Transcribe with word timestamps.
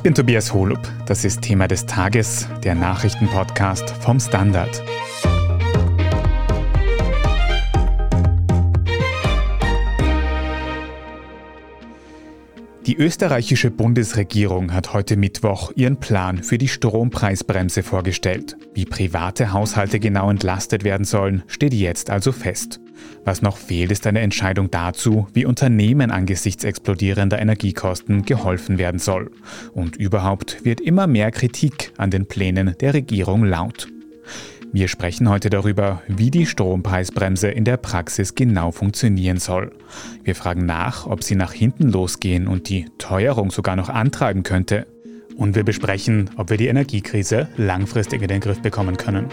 Ich 0.00 0.02
bin 0.02 0.14
Tobias 0.14 0.54
Holub. 0.54 0.80
Das 1.04 1.26
ist 1.26 1.42
Thema 1.42 1.68
des 1.68 1.84
Tages, 1.84 2.48
der 2.64 2.74
Nachrichtenpodcast 2.74 3.90
vom 3.90 4.18
Standard. 4.18 4.82
Die 12.86 12.96
österreichische 12.96 13.70
Bundesregierung 13.70 14.72
hat 14.72 14.94
heute 14.94 15.18
Mittwoch 15.18 15.70
ihren 15.76 16.00
Plan 16.00 16.42
für 16.42 16.56
die 16.56 16.68
Strompreisbremse 16.68 17.82
vorgestellt. 17.82 18.56
Wie 18.72 18.86
private 18.86 19.52
Haushalte 19.52 20.00
genau 20.00 20.30
entlastet 20.30 20.82
werden 20.82 21.04
sollen, 21.04 21.42
steht 21.46 21.74
jetzt 21.74 22.08
also 22.08 22.32
fest. 22.32 22.80
Was 23.24 23.42
noch 23.42 23.56
fehlt, 23.56 23.92
ist 23.92 24.06
eine 24.06 24.20
Entscheidung 24.20 24.70
dazu, 24.70 25.26
wie 25.34 25.44
Unternehmen 25.44 26.10
angesichts 26.10 26.64
explodierender 26.64 27.38
Energiekosten 27.38 28.24
geholfen 28.24 28.78
werden 28.78 28.98
soll. 28.98 29.30
Und 29.72 29.96
überhaupt 29.96 30.64
wird 30.64 30.80
immer 30.80 31.06
mehr 31.06 31.30
Kritik 31.30 31.92
an 31.96 32.10
den 32.10 32.26
Plänen 32.26 32.74
der 32.80 32.94
Regierung 32.94 33.44
laut. 33.44 33.88
Wir 34.72 34.86
sprechen 34.86 35.28
heute 35.28 35.50
darüber, 35.50 36.00
wie 36.06 36.30
die 36.30 36.46
Strompreisbremse 36.46 37.48
in 37.48 37.64
der 37.64 37.76
Praxis 37.76 38.36
genau 38.36 38.70
funktionieren 38.70 39.38
soll. 39.38 39.72
Wir 40.22 40.36
fragen 40.36 40.64
nach, 40.64 41.06
ob 41.06 41.24
sie 41.24 41.34
nach 41.34 41.52
hinten 41.52 41.90
losgehen 41.90 42.46
und 42.46 42.68
die 42.68 42.86
Teuerung 42.98 43.50
sogar 43.50 43.74
noch 43.74 43.88
antreiben 43.88 44.44
könnte. 44.44 44.86
Und 45.36 45.56
wir 45.56 45.64
besprechen, 45.64 46.30
ob 46.36 46.50
wir 46.50 46.56
die 46.56 46.68
Energiekrise 46.68 47.48
langfristig 47.56 48.22
in 48.22 48.28
den 48.28 48.40
Griff 48.40 48.62
bekommen 48.62 48.96
können. 48.96 49.26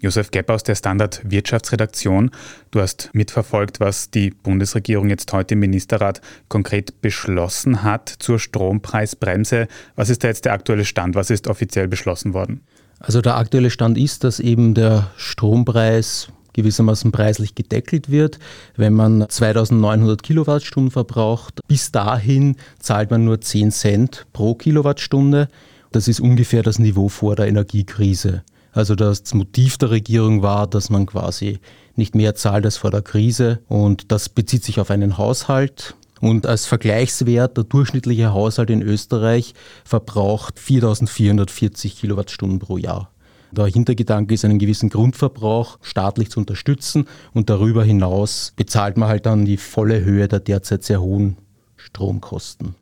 Josef 0.00 0.30
Gepp 0.30 0.48
aus 0.48 0.62
der 0.62 0.76
Standard 0.76 1.22
Wirtschaftsredaktion. 1.24 2.30
Du 2.70 2.80
hast 2.80 3.10
mitverfolgt, 3.14 3.80
was 3.80 4.10
die 4.10 4.30
Bundesregierung 4.30 5.08
jetzt 5.08 5.32
heute 5.32 5.54
im 5.54 5.60
Ministerrat 5.60 6.20
konkret 6.48 7.00
beschlossen 7.00 7.82
hat 7.82 8.08
zur 8.20 8.38
Strompreisbremse. 8.38 9.66
Was 9.96 10.08
ist 10.08 10.22
da 10.22 10.28
jetzt 10.28 10.44
der 10.44 10.52
aktuelle 10.52 10.84
Stand? 10.84 11.16
Was 11.16 11.30
ist 11.30 11.48
offiziell 11.48 11.88
beschlossen 11.88 12.32
worden? 12.32 12.60
Also 13.00 13.20
der 13.20 13.36
aktuelle 13.36 13.70
Stand 13.70 13.98
ist, 13.98 14.22
dass 14.22 14.38
eben 14.38 14.74
der 14.74 15.10
Strompreis 15.16 16.28
gewissermaßen 16.52 17.10
preislich 17.10 17.56
gedeckelt 17.56 18.10
wird. 18.10 18.38
Wenn 18.76 18.92
man 18.92 19.28
2900 19.28 20.22
Kilowattstunden 20.22 20.90
verbraucht, 20.92 21.60
bis 21.66 21.90
dahin 21.90 22.56
zahlt 22.78 23.10
man 23.10 23.24
nur 23.24 23.40
10 23.40 23.72
Cent 23.72 24.26
pro 24.32 24.54
Kilowattstunde. 24.54 25.48
Das 25.90 26.06
ist 26.06 26.20
ungefähr 26.20 26.62
das 26.62 26.78
Niveau 26.78 27.08
vor 27.08 27.34
der 27.34 27.46
Energiekrise. 27.46 28.42
Also 28.78 28.94
das 28.94 29.34
Motiv 29.34 29.76
der 29.76 29.90
Regierung 29.90 30.42
war, 30.42 30.68
dass 30.68 30.88
man 30.88 31.04
quasi 31.04 31.58
nicht 31.96 32.14
mehr 32.14 32.36
zahlt 32.36 32.64
als 32.64 32.76
vor 32.76 32.92
der 32.92 33.02
Krise 33.02 33.58
und 33.66 34.12
das 34.12 34.28
bezieht 34.28 34.62
sich 34.62 34.78
auf 34.78 34.92
einen 34.92 35.18
Haushalt. 35.18 35.96
Und 36.20 36.46
als 36.46 36.66
Vergleichswert, 36.66 37.56
der 37.56 37.64
durchschnittliche 37.64 38.32
Haushalt 38.32 38.70
in 38.70 38.80
Österreich 38.80 39.54
verbraucht 39.84 40.60
4440 40.60 41.98
Kilowattstunden 41.98 42.60
pro 42.60 42.76
Jahr. 42.76 43.10
Der 43.50 43.66
Hintergedanke 43.66 44.34
ist, 44.34 44.44
einen 44.44 44.60
gewissen 44.60 44.90
Grundverbrauch 44.90 45.80
staatlich 45.82 46.30
zu 46.30 46.38
unterstützen 46.38 47.08
und 47.34 47.50
darüber 47.50 47.82
hinaus 47.82 48.52
bezahlt 48.54 48.96
man 48.96 49.08
halt 49.08 49.26
dann 49.26 49.44
die 49.44 49.56
volle 49.56 50.04
Höhe 50.04 50.28
der 50.28 50.38
derzeit 50.38 50.84
sehr 50.84 51.00
hohen 51.00 51.36
Stromkosten. 51.76 52.76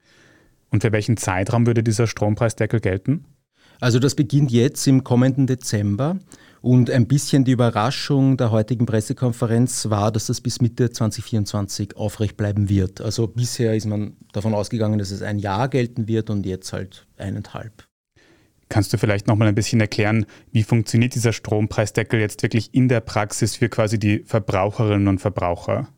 Und 0.70 0.82
für 0.82 0.92
welchen 0.92 1.16
Zeitraum 1.16 1.66
würde 1.66 1.82
dieser 1.82 2.06
Strompreisdeckel 2.06 2.80
gelten? 2.80 3.24
Also 3.80 3.98
das 3.98 4.14
beginnt 4.14 4.50
jetzt 4.50 4.86
im 4.86 5.04
kommenden 5.04 5.46
Dezember. 5.46 6.18
Und 6.62 6.90
ein 6.90 7.06
bisschen 7.06 7.44
die 7.44 7.52
Überraschung 7.52 8.36
der 8.36 8.50
heutigen 8.50 8.86
Pressekonferenz 8.86 9.88
war, 9.88 10.10
dass 10.10 10.26
das 10.26 10.40
bis 10.40 10.60
Mitte 10.60 10.90
2024 10.90 11.96
aufrecht 11.96 12.36
bleiben 12.36 12.68
wird. 12.68 13.00
Also 13.00 13.28
bisher 13.28 13.76
ist 13.76 13.86
man 13.86 14.16
davon 14.32 14.52
ausgegangen, 14.52 14.98
dass 14.98 15.12
es 15.12 15.22
ein 15.22 15.38
Jahr 15.38 15.68
gelten 15.68 16.08
wird 16.08 16.28
und 16.28 16.44
jetzt 16.44 16.72
halt 16.72 17.06
eineinhalb. 17.18 17.86
Kannst 18.68 18.92
du 18.92 18.98
vielleicht 18.98 19.28
noch 19.28 19.36
mal 19.36 19.46
ein 19.46 19.54
bisschen 19.54 19.80
erklären, 19.80 20.26
wie 20.50 20.64
funktioniert 20.64 21.14
dieser 21.14 21.32
Strompreisdeckel 21.32 22.18
jetzt 22.18 22.42
wirklich 22.42 22.74
in 22.74 22.88
der 22.88 23.00
Praxis 23.00 23.54
für 23.54 23.68
quasi 23.68 23.98
die 23.98 24.24
Verbraucherinnen 24.26 25.06
und 25.06 25.20
Verbraucher? 25.20 25.88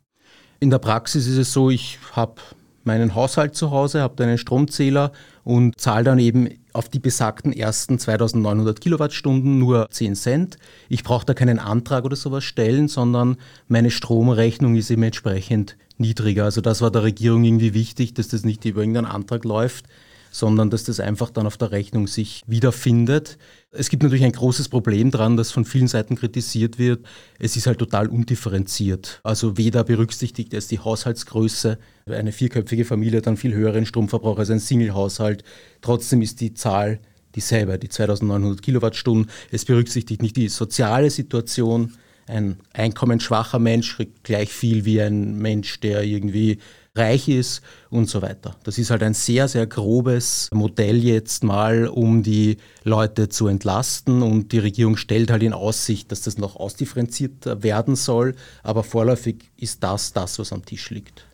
In 0.61 0.69
der 0.69 0.79
Praxis 0.79 1.27
ist 1.27 1.39
es 1.39 1.53
so, 1.53 1.71
ich 1.71 1.99
habe 2.13 2.43
meinen 2.89 3.15
Haushalt 3.15 3.55
zu 3.55 3.71
Hause, 3.71 4.01
habe 4.01 4.25
einen 4.25 4.39
Stromzähler 4.39 5.13
und 5.45 5.81
zahle 5.81 6.05
dann 6.05 6.19
eben 6.19 6.49
auf 6.73 6.89
die 6.89 6.99
besagten 6.99 7.53
ersten 7.53 7.99
2900 7.99 8.81
Kilowattstunden 8.81 9.59
nur 9.59 9.89
10 9.91 10.15
Cent. 10.17 10.57
Ich 10.89 11.05
brauche 11.05 11.27
da 11.27 11.35
keinen 11.35 11.59
Antrag 11.59 12.05
oder 12.05 12.17
sowas 12.17 12.45
stellen, 12.45 12.89
sondern 12.89 13.37
meine 13.69 13.91
Stromrechnung 13.91 14.75
ist 14.75 14.91
eben 14.91 15.03
entsprechend 15.03 15.77
niedriger. 15.99 16.45
Also 16.45 16.61
das 16.61 16.81
war 16.81 16.91
der 16.91 17.03
Regierung 17.03 17.45
irgendwie 17.45 17.75
wichtig, 17.75 18.15
dass 18.15 18.29
das 18.29 18.45
nicht 18.45 18.65
über 18.65 18.81
irgendeinen 18.81 19.07
Antrag 19.07 19.45
läuft, 19.45 19.87
sondern 20.31 20.71
dass 20.71 20.85
das 20.85 21.01
einfach 21.01 21.31
dann 21.31 21.47
auf 21.47 21.57
der 21.57 21.71
Rechnung 21.71 22.07
sich 22.07 22.43
wiederfindet. 22.47 23.39
Es 23.71 23.89
gibt 23.89 24.03
natürlich 24.03 24.25
ein 24.25 24.33
großes 24.33 24.69
Problem 24.69 25.11
daran, 25.11 25.37
das 25.37 25.51
von 25.51 25.65
vielen 25.65 25.89
Seiten 25.89 26.17
kritisiert 26.17 26.79
wird. 26.79 27.07
Es 27.39 27.57
ist 27.57 27.67
halt 27.67 27.79
total 27.79 28.09
undifferenziert. 28.09 29.21
Also 29.23 29.57
weder 29.57 29.85
berücksichtigt 29.85 30.55
es 30.55 30.69
die 30.69 30.79
Haushaltsgröße, 30.79 31.79
eine 32.07 32.33
vierköpfige 32.33 32.85
Familie 32.85 33.19
hat 33.19 33.27
dann 33.27 33.37
viel 33.37 33.55
höheren 33.55 33.87
Stromverbrauch 33.87 34.39
als 34.39 34.51
ein 34.51 34.61
Single-Haushalt. 34.61 35.45
Trotzdem 35.83 36.23
ist 36.23 36.41
die 36.41 36.55
Zahl 36.55 37.01
dieselbe, 37.35 37.79
die 37.79 37.89
2900 37.89 38.63
Kilowattstunden. 38.63 39.31
Es 39.51 39.65
berücksichtigt 39.65 40.23
nicht 40.23 40.37
die 40.37 40.49
soziale 40.49 41.11
Situation. 41.11 41.93
Ein 42.27 42.59
einkommensschwacher 42.75 43.59
Mensch 43.59 43.97
kriegt 43.97 44.25
gleich 44.25 44.51
viel 44.51 44.85
wie 44.85 45.01
ein 45.01 45.39
Mensch, 45.39 45.81
der 45.81 46.03
irgendwie 46.03 46.59
reich 46.99 47.29
ist 47.29 47.63
und 47.91 48.09
so 48.09 48.21
weiter. 48.21 48.57
Das 48.65 48.79
ist 48.79 48.91
halt 48.91 49.03
ein 49.03 49.15
sehr, 49.15 49.49
sehr 49.49 49.67
grobes 49.67 50.49
Modell 50.53 50.99
jetzt 50.99 51.45
mal, 51.45 51.87
um 51.87 52.23
die 52.23 52.59
Leute 52.85 53.29
zu 53.29 53.47
entlasten 53.47 54.23
und 54.23 54.53
die 54.53 54.59
Regierung 54.59 54.97
stellt 54.97 55.31
halt 55.31 55.43
in 55.43 55.53
Aussicht, 55.53 56.13
dass 56.13 56.23
das 56.23 56.39
noch 56.39 56.57
ausdifferenziert 56.57 57.63
werden 57.63 57.97
soll, 57.97 58.35
aber 58.63 58.83
vorläufig 58.83 59.51
ist 59.57 59.83
das 59.83 60.13
das, 60.13 60.39
was 60.39 60.53
am 60.53 60.65
Tisch 60.65 60.91
liegt. 60.91 61.29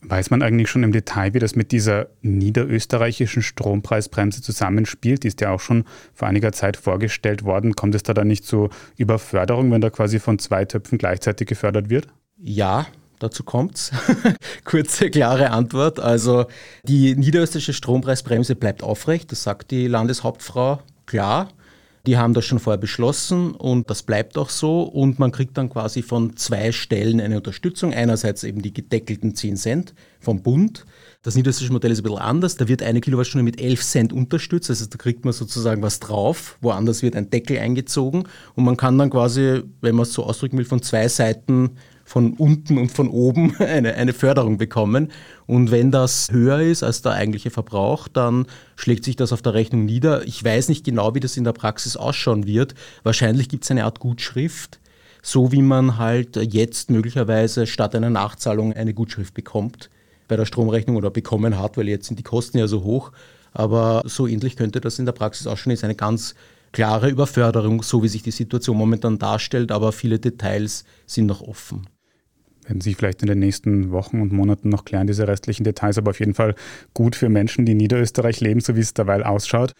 Weiß 0.00 0.30
man 0.30 0.42
eigentlich 0.42 0.70
schon 0.70 0.84
im 0.84 0.92
Detail, 0.92 1.34
wie 1.34 1.40
das 1.40 1.56
mit 1.56 1.72
dieser 1.72 2.06
niederösterreichischen 2.22 3.42
Strompreisbremse 3.42 4.42
zusammenspielt? 4.42 5.24
Die 5.24 5.28
ist 5.28 5.40
ja 5.40 5.50
auch 5.50 5.58
schon 5.58 5.84
vor 6.14 6.28
einiger 6.28 6.52
Zeit 6.52 6.76
vorgestellt 6.76 7.42
worden. 7.42 7.74
Kommt 7.74 7.96
es 7.96 8.04
da 8.04 8.14
dann 8.14 8.28
nicht 8.28 8.44
zu 8.44 8.70
Überförderung, 8.96 9.72
wenn 9.72 9.80
da 9.80 9.90
quasi 9.90 10.20
von 10.20 10.38
zwei 10.38 10.64
Töpfen 10.66 10.98
gleichzeitig 10.98 11.48
gefördert 11.48 11.90
wird? 11.90 12.06
Ja, 12.36 12.86
Dazu 13.18 13.42
kommt's. 13.42 13.90
Kurze, 14.64 15.10
klare 15.10 15.50
Antwort. 15.50 16.00
Also 16.00 16.46
die 16.84 17.16
niederösterreichische 17.16 17.72
Strompreisbremse 17.72 18.54
bleibt 18.54 18.82
aufrecht, 18.82 19.32
das 19.32 19.42
sagt 19.42 19.70
die 19.70 19.88
Landeshauptfrau 19.88 20.80
klar. 21.06 21.48
Die 22.06 22.16
haben 22.16 22.32
das 22.32 22.46
schon 22.46 22.58
vorher 22.58 22.78
beschlossen 22.78 23.50
und 23.50 23.90
das 23.90 24.02
bleibt 24.02 24.38
auch 24.38 24.48
so. 24.48 24.82
Und 24.82 25.18
man 25.18 25.30
kriegt 25.30 25.58
dann 25.58 25.68
quasi 25.68 26.00
von 26.00 26.36
zwei 26.36 26.72
Stellen 26.72 27.20
eine 27.20 27.36
Unterstützung. 27.36 27.92
Einerseits 27.92 28.44
eben 28.44 28.62
die 28.62 28.72
gedeckelten 28.72 29.34
10 29.34 29.56
Cent 29.56 29.94
vom 30.18 30.42
Bund. 30.42 30.86
Das 31.22 31.34
niederösterreichische 31.34 31.72
Modell 31.74 31.90
ist 31.90 31.98
ein 31.98 32.04
bisschen 32.04 32.18
anders. 32.18 32.56
Da 32.56 32.66
wird 32.66 32.82
eine 32.82 33.02
Kilowattstunde 33.02 33.42
mit 33.42 33.60
11 33.60 33.82
Cent 33.84 34.12
unterstützt. 34.14 34.70
Also 34.70 34.86
da 34.86 34.96
kriegt 34.96 35.26
man 35.26 35.34
sozusagen 35.34 35.82
was 35.82 36.00
drauf. 36.00 36.56
Woanders 36.62 37.02
wird 37.02 37.14
ein 37.14 37.28
Deckel 37.28 37.58
eingezogen. 37.58 38.24
Und 38.54 38.64
man 38.64 38.78
kann 38.78 38.96
dann 38.96 39.10
quasi, 39.10 39.62
wenn 39.82 39.94
man 39.94 40.04
es 40.04 40.14
so 40.14 40.24
ausdrücken 40.24 40.56
will, 40.56 40.64
von 40.64 40.80
zwei 40.80 41.08
Seiten 41.08 41.76
von 42.08 42.32
unten 42.32 42.78
und 42.78 42.90
von 42.90 43.08
oben 43.08 43.54
eine, 43.58 43.94
eine 43.94 44.14
Förderung 44.14 44.56
bekommen. 44.56 45.12
Und 45.46 45.70
wenn 45.70 45.90
das 45.90 46.28
höher 46.32 46.60
ist 46.60 46.82
als 46.82 47.02
der 47.02 47.12
eigentliche 47.12 47.50
Verbrauch, 47.50 48.08
dann 48.08 48.46
schlägt 48.76 49.04
sich 49.04 49.14
das 49.14 49.32
auf 49.32 49.42
der 49.42 49.52
Rechnung 49.52 49.84
nieder. 49.84 50.26
Ich 50.26 50.42
weiß 50.42 50.70
nicht 50.70 50.84
genau, 50.84 51.14
wie 51.14 51.20
das 51.20 51.36
in 51.36 51.44
der 51.44 51.52
Praxis 51.52 51.98
ausschauen 51.98 52.46
wird. 52.46 52.74
Wahrscheinlich 53.02 53.50
gibt 53.50 53.64
es 53.64 53.70
eine 53.70 53.84
Art 53.84 54.00
Gutschrift, 54.00 54.80
so 55.22 55.52
wie 55.52 55.60
man 55.60 55.98
halt 55.98 56.36
jetzt 56.36 56.90
möglicherweise 56.90 57.66
statt 57.66 57.94
einer 57.94 58.10
Nachzahlung 58.10 58.72
eine 58.72 58.94
Gutschrift 58.94 59.34
bekommt 59.34 59.90
bei 60.28 60.36
der 60.36 60.46
Stromrechnung 60.46 60.96
oder 60.96 61.10
bekommen 61.10 61.58
hat, 61.58 61.76
weil 61.76 61.88
jetzt 61.88 62.06
sind 62.06 62.18
die 62.18 62.22
Kosten 62.22 62.56
ja 62.56 62.66
so 62.68 62.84
hoch. 62.84 63.12
Aber 63.52 64.02
so 64.06 64.26
ähnlich 64.26 64.56
könnte 64.56 64.80
das 64.80 64.98
in 64.98 65.04
der 65.04 65.12
Praxis 65.12 65.46
ausschauen. 65.46 65.72
Ist 65.72 65.84
eine 65.84 65.94
ganz 65.94 66.34
klare 66.72 67.10
Überförderung, 67.10 67.82
so 67.82 68.02
wie 68.02 68.08
sich 68.08 68.22
die 68.22 68.30
Situation 68.30 68.78
momentan 68.78 69.18
darstellt, 69.18 69.72
aber 69.72 69.92
viele 69.92 70.18
Details 70.18 70.84
sind 71.06 71.26
noch 71.26 71.42
offen 71.42 71.86
werden 72.68 72.80
sich 72.80 72.96
vielleicht 72.96 73.22
in 73.22 73.28
den 73.28 73.38
nächsten 73.38 73.90
Wochen 73.90 74.20
und 74.20 74.32
Monaten 74.32 74.68
noch 74.68 74.84
klären, 74.84 75.06
diese 75.06 75.26
restlichen 75.26 75.64
Details, 75.64 75.98
aber 75.98 76.10
auf 76.10 76.20
jeden 76.20 76.34
Fall 76.34 76.54
gut 76.94 77.16
für 77.16 77.28
Menschen, 77.28 77.64
die 77.64 77.72
in 77.72 77.78
Niederösterreich 77.78 78.40
leben, 78.40 78.60
so 78.60 78.76
wie 78.76 78.80
es 78.80 78.94
derweil 78.94 79.22
ausschaut. 79.22 79.72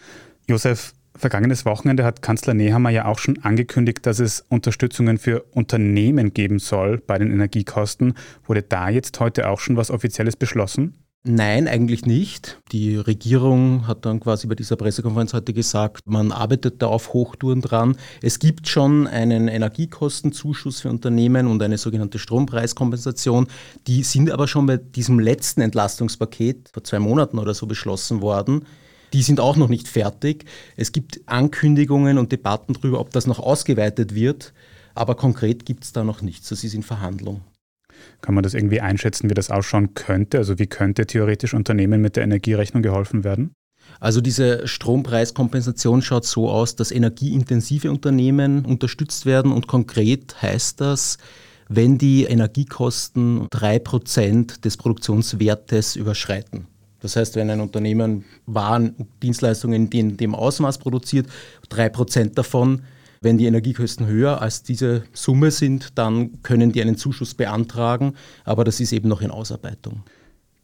Josef, 0.49 0.95
vergangenes 1.15 1.65
Wochenende 1.65 2.05
hat 2.05 2.23
Kanzler 2.23 2.55
Nehammer 2.55 2.91
ja 2.91 3.05
auch 3.05 3.19
schon 3.19 3.39
angekündigt, 3.43 4.07
dass 4.07 4.19
es 4.19 4.45
Unterstützungen 4.49 5.19
für 5.19 5.43
Unternehmen 5.53 6.33
geben 6.33 6.59
soll 6.59 6.99
bei 6.99 7.19
den 7.19 7.31
Energiekosten. 7.31 8.15
Wurde 8.47 8.63
da 8.63 8.89
jetzt 8.89 9.19
heute 9.21 9.49
auch 9.49 9.61
schon 9.61 9.77
was 9.77 9.91
Offizielles 9.91 10.37
beschlossen? 10.37 10.95
Nein, 11.25 11.67
eigentlich 11.69 12.07
nicht. 12.07 12.59
Die 12.71 12.97
Regierung 12.97 13.87
hat 13.87 14.07
dann 14.07 14.21
quasi 14.21 14.47
bei 14.47 14.55
dieser 14.55 14.77
Pressekonferenz 14.77 15.35
heute 15.35 15.53
gesagt, 15.53 16.03
man 16.07 16.33
arbeitet 16.33 16.81
da 16.81 16.87
auf 16.87 17.13
Hochtouren 17.13 17.61
dran. 17.61 17.97
Es 18.23 18.39
gibt 18.39 18.69
schon 18.69 19.07
einen 19.07 19.49
Energiekostenzuschuss 19.49 20.81
für 20.81 20.89
Unternehmen 20.89 21.49
und 21.49 21.61
eine 21.63 21.77
sogenannte 21.77 22.19
Strompreiskompensation. 22.19 23.49
Die 23.89 24.05
sind 24.05 24.31
aber 24.31 24.47
schon 24.47 24.67
bei 24.67 24.77
diesem 24.77 25.19
letzten 25.19 25.61
Entlastungspaket 25.61 26.71
vor 26.73 26.85
zwei 26.85 27.01
Monaten 27.01 27.39
oder 27.39 27.53
so 27.53 27.67
beschlossen 27.67 28.23
worden. 28.23 28.65
Die 29.13 29.23
sind 29.23 29.41
auch 29.41 29.57
noch 29.57 29.69
nicht 29.69 29.89
fertig. 29.89 30.45
Es 30.77 30.93
gibt 30.93 31.21
Ankündigungen 31.27 32.17
und 32.19 32.31
Debatten 32.31 32.75
darüber, 32.75 33.01
ob 33.01 33.11
das 33.11 33.27
noch 33.27 33.41
ausgeweitet 33.41 34.15
wird. 34.15 34.55
Aber 34.95 35.15
konkret 35.17 35.67
gibt 35.67 35.85
es 35.85 35.93
da 35.93 36.05
noch 36.05 36.23
nichts. 36.23 36.49
Das 36.49 36.65
ist 36.65 36.75
in 36.75 36.83
Verhandlung. 36.83 37.43
Kann 38.21 38.35
man 38.35 38.43
das 38.43 38.55
irgendwie 38.55 38.81
einschätzen, 38.81 39.31
wie 39.31 39.35
das 39.35 39.51
ausschauen 39.51 39.95
könnte? 39.95 40.39
Also 40.39 40.59
wie 40.59 40.67
könnte 40.67 41.07
theoretisch 41.07 41.55
Unternehmen 41.55 42.01
mit 42.01 42.17
der 42.17 42.25
Energierechnung 42.25 42.83
geholfen 42.83 43.25
werden? 43.25 43.53
Also 44.01 44.21
diese 44.21 44.67
Strompreiskompensation 44.67 46.03
schaut 46.03 46.25
so 46.25 46.51
aus, 46.51 46.77
dass 46.77 46.91
energieintensive 46.91 47.91
Unternehmen 47.91 48.65
unterstützt 48.65 49.27
werden 49.27 49.53
und 49.53 49.67
konkret 49.67 50.41
heißt 50.43 50.81
das, 50.81 51.19
wenn 51.69 51.99
die 51.99 52.25
Energiekosten 52.25 53.47
drei 53.51 53.79
Prozent 53.79 54.65
des 54.65 54.77
Produktionswertes 54.77 55.97
überschreiten. 55.97 56.67
Das 57.01 57.17
heißt, 57.17 57.37
wenn 57.37 57.51
ein 57.51 57.61
Unternehmen 57.61 58.25
Waren 58.47 58.91
und 58.91 59.09
Dienstleistungen 59.23 59.89
in 59.91 60.17
dem 60.17 60.35
Ausmaß 60.35 60.79
produziert, 60.79 61.29
drei 61.69 61.89
Prozent 61.89 62.37
davon 62.39 62.83
wenn 63.21 63.39
die 63.39 63.47
Energiekosten 63.47 64.07
höher 64.07 64.41
als 64.41 64.63
diese 64.63 65.05
Summe 65.13 65.51
sind, 65.51 65.99
dann 65.99 66.43
können 66.43 66.73
die 66.73 66.83
einen 66.83 66.97
Zuschuss 66.97 67.35
beantragen, 67.35 68.15
aber 68.45 68.65
das 68.65 68.81
ist 68.81 68.93
eben 68.93 69.09
noch 69.09 69.21
in 69.21 69.31
Ausarbeitung. 69.31 70.03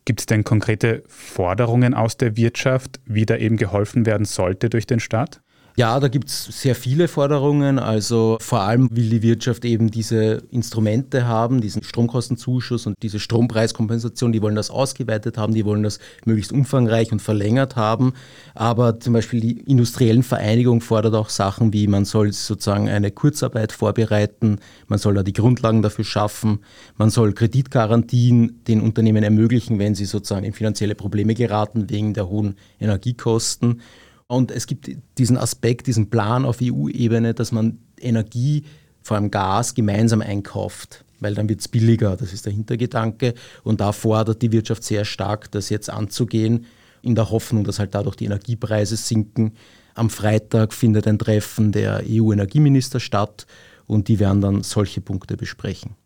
Gibt 0.04 0.20
es 0.20 0.26
denn 0.26 0.44
konkrete 0.44 1.02
Forderungen 1.08 1.94
aus 1.94 2.16
der 2.18 2.36
Wirtschaft, 2.36 3.00
wie 3.06 3.24
da 3.24 3.36
eben 3.36 3.56
geholfen 3.56 4.04
werden 4.04 4.26
sollte 4.26 4.68
durch 4.68 4.86
den 4.86 5.00
Staat? 5.00 5.40
Ja, 5.76 5.98
da 5.98 6.06
gibt 6.06 6.28
es 6.28 6.44
sehr 6.44 6.76
viele 6.76 7.08
Forderungen. 7.08 7.80
Also 7.80 8.38
vor 8.40 8.60
allem 8.60 8.88
will 8.92 9.10
die 9.10 9.22
Wirtschaft 9.22 9.64
eben 9.64 9.90
diese 9.90 10.44
Instrumente 10.52 11.26
haben, 11.26 11.60
diesen 11.60 11.82
Stromkostenzuschuss 11.82 12.86
und 12.86 12.94
diese 13.02 13.18
Strompreiskompensation. 13.18 14.30
Die 14.30 14.40
wollen 14.40 14.54
das 14.54 14.70
ausgeweitet 14.70 15.36
haben, 15.36 15.52
die 15.52 15.64
wollen 15.64 15.82
das 15.82 15.98
möglichst 16.26 16.52
umfangreich 16.52 17.10
und 17.10 17.20
verlängert 17.20 17.74
haben. 17.74 18.12
Aber 18.54 19.00
zum 19.00 19.14
Beispiel 19.14 19.40
die 19.40 19.62
industriellen 19.62 20.22
Vereinigung 20.22 20.80
fordert 20.80 21.16
auch 21.16 21.28
Sachen 21.28 21.72
wie, 21.72 21.88
man 21.88 22.04
soll 22.04 22.32
sozusagen 22.32 22.88
eine 22.88 23.10
Kurzarbeit 23.10 23.72
vorbereiten, 23.72 24.60
man 24.86 25.00
soll 25.00 25.14
da 25.14 25.24
die 25.24 25.32
Grundlagen 25.32 25.82
dafür 25.82 26.04
schaffen, 26.04 26.60
man 26.98 27.10
soll 27.10 27.32
Kreditgarantien 27.32 28.60
den 28.68 28.80
Unternehmen 28.80 29.24
ermöglichen, 29.24 29.80
wenn 29.80 29.96
sie 29.96 30.04
sozusagen 30.04 30.44
in 30.44 30.52
finanzielle 30.52 30.94
Probleme 30.94 31.34
geraten 31.34 31.90
wegen 31.90 32.14
der 32.14 32.28
hohen 32.28 32.54
Energiekosten. 32.78 33.80
Und 34.26 34.50
es 34.50 34.66
gibt 34.66 34.90
diesen 35.18 35.36
Aspekt, 35.36 35.86
diesen 35.86 36.10
Plan 36.10 36.44
auf 36.44 36.58
EU-Ebene, 36.62 37.34
dass 37.34 37.52
man 37.52 37.78
Energie, 38.00 38.64
vor 39.02 39.16
allem 39.16 39.30
Gas, 39.30 39.74
gemeinsam 39.74 40.22
einkauft, 40.22 41.04
weil 41.20 41.34
dann 41.34 41.48
wird 41.48 41.60
es 41.60 41.68
billiger. 41.68 42.16
Das 42.16 42.32
ist 42.32 42.46
der 42.46 42.52
Hintergedanke. 42.52 43.34
Und 43.62 43.80
da 43.80 43.92
fordert 43.92 44.42
die 44.42 44.52
Wirtschaft 44.52 44.82
sehr 44.82 45.04
stark, 45.04 45.50
das 45.50 45.68
jetzt 45.68 45.90
anzugehen, 45.90 46.66
in 47.02 47.14
der 47.14 47.30
Hoffnung, 47.30 47.64
dass 47.64 47.78
halt 47.78 47.94
dadurch 47.94 48.16
die 48.16 48.24
Energiepreise 48.24 48.96
sinken. 48.96 49.52
Am 49.94 50.10
Freitag 50.10 50.72
findet 50.72 51.06
ein 51.06 51.18
Treffen 51.18 51.70
der 51.70 52.02
EU-Energieminister 52.08 52.98
statt 52.98 53.46
und 53.86 54.08
die 54.08 54.18
werden 54.18 54.40
dann 54.40 54.62
solche 54.62 55.00
Punkte 55.00 55.36
besprechen. 55.36 55.96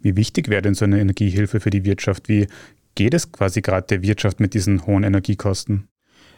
Wie 0.00 0.16
wichtig 0.16 0.48
wäre 0.48 0.62
denn 0.62 0.74
so 0.74 0.84
eine 0.84 1.00
Energiehilfe 1.00 1.60
für 1.60 1.70
die 1.70 1.84
Wirtschaft? 1.84 2.28
Wie 2.28 2.46
geht 2.94 3.14
es 3.14 3.32
quasi 3.32 3.62
gerade 3.62 3.86
der 3.88 4.02
Wirtschaft 4.02 4.38
mit 4.38 4.54
diesen 4.54 4.86
hohen 4.86 5.02
Energiekosten? 5.02 5.88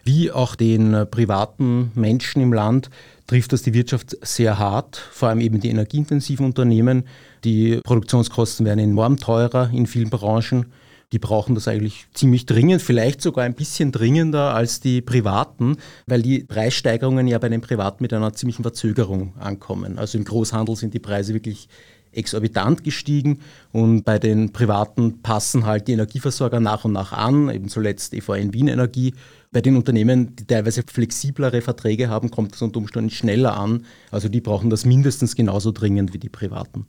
Wie 0.07 0.31
auch 0.31 0.55
den 0.55 0.95
äh, 0.95 1.07
privaten 1.07 1.91
Menschen 1.95 2.41
im 2.41 2.53
Land 2.53 2.91
trifft 3.27 3.53
das 3.53 3.63
die 3.63 3.75
Wirtschaft 3.75 4.17
sehr 4.23 4.59
hart, 4.59 4.97
vor 4.97 5.29
allem 5.29 5.41
eben 5.41 5.61
die 5.61 5.69
energieintensiven 5.69 6.47
Unternehmen. 6.47 7.05
Die 7.45 7.81
Produktionskosten 7.83 8.65
werden 8.65 8.79
enorm 8.79 9.19
teurer 9.19 9.71
in 9.73 9.87
vielen 9.87 10.11
Branchen. 10.11 10.67
Die 11.13 11.19
brauchen 11.19 11.55
das 11.55 11.69
eigentlich 11.69 12.07
ziemlich 12.15 12.47
dringend, 12.47 12.83
vielleicht 12.83 13.23
sogar 13.23 13.45
ein 13.45 13.55
bisschen 13.55 13.93
dringender 13.93 14.55
als 14.55 14.81
die 14.81 15.01
Privaten, 15.03 15.77
weil 16.07 16.23
die 16.23 16.41
Preissteigerungen 16.41 17.29
ja 17.29 17.39
bei 17.39 17.49
den 17.49 17.61
Privaten 17.61 18.03
mit 18.03 18.13
einer 18.13 18.33
ziemlichen 18.33 18.63
Verzögerung 18.63 19.35
ankommen. 19.39 19.99
Also 19.99 20.19
im 20.19 20.25
Großhandel 20.25 20.75
sind 20.75 20.95
die 20.95 20.99
Preise 20.99 21.33
wirklich 21.33 21.69
exorbitant 22.17 22.83
gestiegen 22.83 23.41
und 23.73 24.05
bei 24.05 24.19
den 24.19 24.53
Privaten 24.53 25.23
passen 25.23 25.67
halt 25.67 25.87
die 25.87 25.93
Energieversorger 25.93 26.61
nach 26.61 26.85
und 26.85 26.93
nach 26.93 27.13
an, 27.13 27.51
eben 27.51 27.69
zuletzt 27.69 28.15
EVN 28.15 28.53
Wien 28.53 28.69
Energie. 28.69 29.15
Bei 29.57 29.63
den 29.63 29.79
Unternehmen, 29.79 30.37
die 30.37 30.45
teilweise 30.45 30.83
flexiblere 30.87 31.63
Verträge 31.63 32.11
haben, 32.11 32.31
kommt 32.31 32.55
es 32.55 32.61
unter 32.61 32.77
Umständen 32.77 33.09
schneller 33.09 33.57
an. 33.57 33.87
Also 34.11 34.29
die 34.29 34.43
brauchen 34.43 34.69
das 34.69 34.85
mindestens 34.85 35.35
genauso 35.35 35.73
dringend 35.73 36.13
wie 36.13 36.19
die 36.19 36.29
Privaten. 36.29 36.85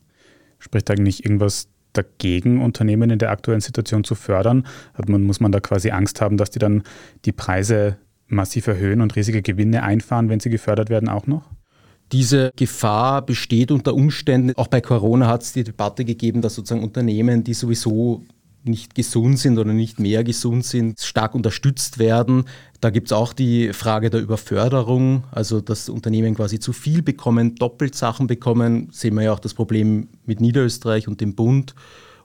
Spricht 0.59 0.91
eigentlich 0.91 1.23
irgendwas 1.23 1.69
dagegen, 1.93 2.61
Unternehmen 2.61 3.09
in 3.09 3.19
der 3.19 3.31
aktuellen 3.31 3.61
Situation 3.61 4.03
zu 4.03 4.15
fördern? 4.15 4.67
Hat 4.95 5.07
man, 5.07 5.23
muss 5.23 5.39
man 5.39 5.53
da 5.53 5.61
quasi 5.61 5.91
Angst 5.91 6.19
haben, 6.19 6.35
dass 6.35 6.49
die 6.49 6.59
dann 6.59 6.83
die 7.23 7.31
Preise 7.31 7.99
massiv 8.27 8.67
erhöhen 8.67 8.99
und 8.99 9.15
riesige 9.15 9.41
Gewinne 9.41 9.83
einfahren, 9.83 10.27
wenn 10.27 10.41
sie 10.41 10.49
gefördert 10.49 10.89
werden, 10.89 11.07
auch 11.07 11.25
noch? 11.25 11.49
Diese 12.11 12.51
Gefahr 12.57 13.25
besteht 13.25 13.71
unter 13.71 13.93
Umständen. 13.93 14.51
Auch 14.57 14.67
bei 14.67 14.81
Corona 14.81 15.27
hat 15.27 15.43
es 15.43 15.53
die 15.53 15.63
Debatte 15.63 16.03
gegeben, 16.03 16.41
dass 16.41 16.55
sozusagen 16.55 16.83
Unternehmen, 16.83 17.45
die 17.45 17.53
sowieso 17.53 18.25
nicht 18.67 18.95
gesund 18.95 19.39
sind 19.39 19.57
oder 19.57 19.73
nicht 19.73 19.99
mehr 19.99 20.23
gesund 20.23 20.65
sind, 20.65 20.99
stark 20.99 21.35
unterstützt 21.35 21.97
werden. 21.99 22.45
Da 22.79 22.89
gibt 22.89 23.07
es 23.07 23.13
auch 23.13 23.33
die 23.33 23.73
Frage 23.73 24.09
der 24.09 24.21
Überförderung, 24.21 25.23
also 25.31 25.61
dass 25.61 25.89
Unternehmen 25.89 26.35
quasi 26.35 26.59
zu 26.59 26.73
viel 26.73 27.01
bekommen, 27.01 27.55
doppelt 27.55 27.95
Sachen 27.95 28.27
bekommen. 28.27 28.89
Sehen 28.91 29.15
wir 29.15 29.23
ja 29.23 29.33
auch 29.33 29.39
das 29.39 29.53
Problem 29.53 30.09
mit 30.25 30.41
Niederösterreich 30.41 31.07
und 31.07 31.21
dem 31.21 31.35
Bund. 31.35 31.73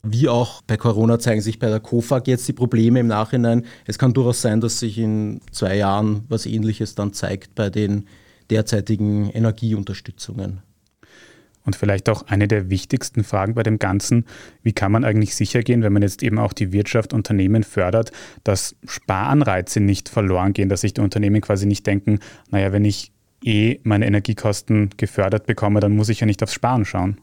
Wie 0.03 0.29
auch 0.29 0.63
bei 0.63 0.77
Corona 0.77 1.19
zeigen 1.21 1.41
sich 1.41 1.61
bei 1.61 1.69
der 1.69 1.79
COFAG 1.79 2.27
jetzt 2.27 2.49
die 2.49 2.53
Probleme 2.53 3.01
im 3.01 3.07
Nachhinein. 3.07 3.65
Es 3.87 3.99
kann 3.99 4.13
durchaus 4.13 4.43
sein, 4.43 4.61
dass 4.61 4.81
sich 4.81 4.99
in 4.99 5.41
zwei 5.53 5.77
Jahren 5.77 6.25
was 6.29 6.45
Ähnliches 6.45 6.97
dann 6.97 7.13
zeigt 7.13 7.55
bei 7.55 7.71
den 7.71 8.07
derzeitigen 8.51 9.31
Energieunterstützungen. 9.31 10.61
Und 11.65 11.77
vielleicht 11.77 12.09
auch 12.09 12.27
eine 12.27 12.49
der 12.49 12.71
wichtigsten 12.71 13.25
Fragen 13.25 13.55
bei 13.55 13.63
dem 13.63 13.79
Ganzen, 13.79 14.27
wie 14.63 14.73
kann 14.73 14.93
man 14.93 15.05
eigentlich 15.05 15.35
sicher 15.35 15.63
gehen, 15.63 15.83
wenn 15.83 15.93
man 15.93 16.03
jetzt 16.03 16.23
eben 16.23 16.39
auch 16.39 16.53
die 16.53 16.73
Wirtschaft, 16.73 17.13
Unternehmen 17.13 17.63
fördert, 17.63 18.13
dass 18.45 18.75
Sparanreize 18.85 19.81
nicht 19.81 20.09
verloren 20.09 20.53
gehen, 20.53 20.69
dass 20.69 20.81
sich 20.81 20.95
die 20.95 21.01
Unternehmen 21.01 21.41
quasi 21.41 21.67
nicht 21.67 21.87
denken, 21.87 22.19
naja, 22.51 22.73
wenn 22.73 22.85
ich 22.85 23.13
eh 23.45 23.79
meine 23.83 24.07
Energiekosten 24.07 24.91
gefördert 24.97 25.47
bekomme, 25.47 25.81
dann 25.81 25.95
muss 25.95 26.09
ich 26.09 26.21
ja 26.21 26.27
nicht 26.27 26.43
aufs 26.43 26.55
Sparen 26.55 26.85
schauen. 26.85 27.19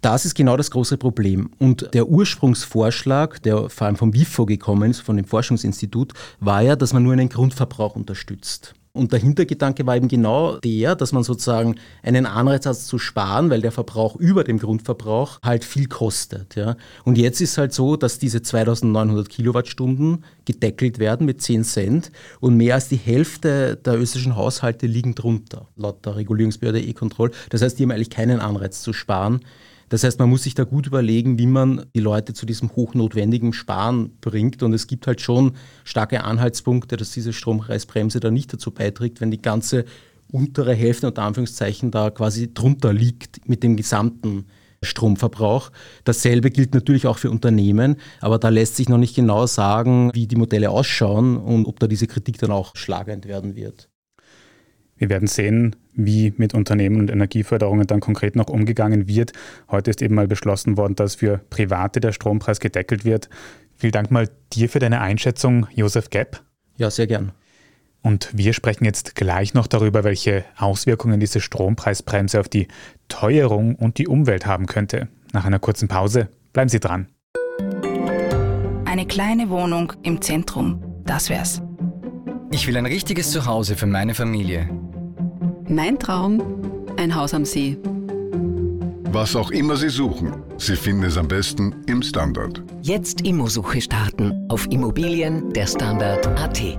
Das 0.00 0.24
ist 0.24 0.34
genau 0.34 0.56
das 0.56 0.70
große 0.70 0.98
Problem. 0.98 1.50
Und 1.58 1.90
der 1.94 2.08
Ursprungsvorschlag, 2.08 3.42
der 3.42 3.68
vor 3.68 3.86
allem 3.86 3.96
vom 3.96 4.14
WIFO 4.14 4.46
gekommen 4.46 4.90
ist, 4.90 5.00
von 5.00 5.16
dem 5.16 5.24
Forschungsinstitut, 5.24 6.12
war 6.40 6.62
ja, 6.62 6.76
dass 6.76 6.92
man 6.92 7.02
nur 7.02 7.12
einen 7.12 7.28
Grundverbrauch 7.28 7.96
unterstützt. 7.96 8.74
Und 8.96 9.10
der 9.10 9.18
Hintergedanke 9.18 9.84
war 9.86 9.96
eben 9.96 10.06
genau 10.06 10.58
der, 10.58 10.94
dass 10.94 11.10
man 11.10 11.24
sozusagen 11.24 11.74
einen 12.04 12.26
Anreiz 12.26 12.64
hat 12.64 12.76
zu 12.76 12.98
sparen, 12.98 13.50
weil 13.50 13.60
der 13.60 13.72
Verbrauch 13.72 14.14
über 14.14 14.44
dem 14.44 14.60
Grundverbrauch 14.60 15.40
halt 15.42 15.64
viel 15.64 15.88
kostet. 15.88 16.54
Ja. 16.54 16.76
Und 17.02 17.18
jetzt 17.18 17.40
ist 17.40 17.58
halt 17.58 17.74
so, 17.74 17.96
dass 17.96 18.20
diese 18.20 18.40
2900 18.40 19.28
Kilowattstunden 19.28 20.24
gedeckelt 20.44 21.00
werden 21.00 21.26
mit 21.26 21.42
10 21.42 21.64
Cent 21.64 22.12
und 22.38 22.56
mehr 22.56 22.76
als 22.76 22.88
die 22.88 22.96
Hälfte 22.96 23.74
der 23.84 23.98
österreichischen 23.98 24.36
Haushalte 24.36 24.86
liegen 24.86 25.16
drunter, 25.16 25.66
laut 25.74 26.06
der 26.06 26.14
Regulierungsbehörde 26.14 26.80
E-Control. 26.80 27.32
Das 27.50 27.62
heißt, 27.62 27.76
die 27.76 27.82
haben 27.82 27.90
eigentlich 27.90 28.10
keinen 28.10 28.38
Anreiz 28.38 28.80
zu 28.80 28.92
sparen. 28.92 29.40
Das 29.88 30.04
heißt, 30.04 30.18
man 30.18 30.30
muss 30.30 30.44
sich 30.44 30.54
da 30.54 30.64
gut 30.64 30.86
überlegen, 30.86 31.38
wie 31.38 31.46
man 31.46 31.86
die 31.94 32.00
Leute 32.00 32.32
zu 32.32 32.46
diesem 32.46 32.74
hochnotwendigen 32.74 33.52
Sparen 33.52 34.16
bringt. 34.20 34.62
Und 34.62 34.72
es 34.72 34.86
gibt 34.86 35.06
halt 35.06 35.20
schon 35.20 35.52
starke 35.84 36.24
Anhaltspunkte, 36.24 36.96
dass 36.96 37.10
diese 37.10 37.32
Strompreisbremse 37.32 38.20
da 38.20 38.30
nicht 38.30 38.52
dazu 38.52 38.70
beiträgt, 38.70 39.20
wenn 39.20 39.30
die 39.30 39.42
ganze 39.42 39.84
untere 40.30 40.74
Hälfte 40.74 41.06
unter 41.06 41.22
Anführungszeichen 41.22 41.90
da 41.90 42.10
quasi 42.10 42.52
drunter 42.52 42.92
liegt 42.92 43.48
mit 43.48 43.62
dem 43.62 43.76
gesamten 43.76 44.46
Stromverbrauch. 44.82 45.70
Dasselbe 46.04 46.50
gilt 46.50 46.74
natürlich 46.74 47.06
auch 47.06 47.18
für 47.18 47.30
Unternehmen, 47.30 47.96
aber 48.20 48.38
da 48.38 48.48
lässt 48.48 48.76
sich 48.76 48.88
noch 48.88 48.98
nicht 48.98 49.16
genau 49.16 49.46
sagen, 49.46 50.10
wie 50.14 50.26
die 50.26 50.36
Modelle 50.36 50.70
ausschauen 50.70 51.36
und 51.36 51.66
ob 51.66 51.80
da 51.80 51.86
diese 51.86 52.06
Kritik 52.06 52.38
dann 52.38 52.50
auch 52.50 52.72
schlagend 52.74 53.26
werden 53.26 53.56
wird. 53.56 53.88
Wir 54.96 55.08
werden 55.08 55.28
sehen, 55.28 55.76
wie 55.94 56.32
mit 56.36 56.54
Unternehmen 56.54 57.00
und 57.00 57.10
Energieförderungen 57.10 57.86
dann 57.86 58.00
konkret 58.00 58.36
noch 58.36 58.48
umgegangen 58.48 59.08
wird. 59.08 59.32
Heute 59.70 59.90
ist 59.90 60.02
eben 60.02 60.14
mal 60.14 60.28
beschlossen 60.28 60.76
worden, 60.76 60.94
dass 60.94 61.16
für 61.16 61.38
Private 61.50 62.00
der 62.00 62.12
Strompreis 62.12 62.60
gedeckelt 62.60 63.04
wird. 63.04 63.28
Vielen 63.76 63.92
Dank 63.92 64.10
mal 64.10 64.28
dir 64.52 64.68
für 64.68 64.78
deine 64.78 65.00
Einschätzung, 65.00 65.66
Josef 65.74 66.10
Gepp. 66.10 66.42
Ja, 66.76 66.90
sehr 66.90 67.06
gern. 67.06 67.32
Und 68.02 68.28
wir 68.32 68.52
sprechen 68.52 68.84
jetzt 68.84 69.14
gleich 69.14 69.54
noch 69.54 69.66
darüber, 69.66 70.04
welche 70.04 70.44
Auswirkungen 70.58 71.20
diese 71.20 71.40
Strompreisbremse 71.40 72.38
auf 72.38 72.48
die 72.48 72.68
Teuerung 73.08 73.76
und 73.76 73.98
die 73.98 74.06
Umwelt 74.08 74.46
haben 74.46 74.66
könnte. 74.66 75.08
Nach 75.32 75.44
einer 75.44 75.58
kurzen 75.58 75.88
Pause 75.88 76.28
bleiben 76.52 76.68
Sie 76.68 76.80
dran. 76.80 77.08
eine 78.84 79.06
kleine 79.06 79.50
Wohnung 79.50 79.92
im 80.02 80.22
Zentrum. 80.22 80.80
Das 81.04 81.28
wär's. 81.28 81.60
Ich 82.52 82.68
will 82.68 82.76
ein 82.76 82.86
richtiges 82.86 83.32
Zuhause 83.32 83.74
für 83.74 83.86
meine 83.86 84.14
Familie. 84.14 84.68
Mein 85.68 85.98
Traum, 85.98 86.42
ein 86.98 87.14
Haus 87.14 87.32
am 87.32 87.44
See. 87.46 87.78
Was 89.12 89.34
auch 89.34 89.50
immer 89.50 89.76
Sie 89.76 89.88
suchen, 89.88 90.34
Sie 90.58 90.76
finden 90.76 91.04
es 91.04 91.16
am 91.16 91.26
besten 91.26 91.74
im 91.86 92.02
Standard. 92.02 92.62
Jetzt 92.82 93.22
Immosuche 93.22 93.80
starten 93.80 94.46
auf 94.50 94.66
Immobilien 94.70 95.52
der 95.54 95.66
Standard.at. 95.66 96.78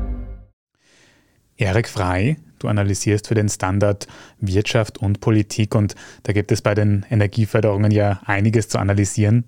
Erik 1.57 1.87
Frei, 1.87 2.37
du 2.59 2.67
analysierst 2.67 3.27
für 3.27 3.35
den 3.35 3.49
Standard 3.49 4.07
Wirtschaft 4.39 4.99
und 4.99 5.19
Politik 5.19 5.73
und 5.73 5.95
da 6.23 6.33
gibt 6.33 6.51
es 6.51 6.61
bei 6.61 6.75
den 6.75 7.05
Energieförderungen 7.09 7.91
ja 7.91 8.21
einiges 8.25 8.67
zu 8.67 8.77
analysieren. 8.77 9.45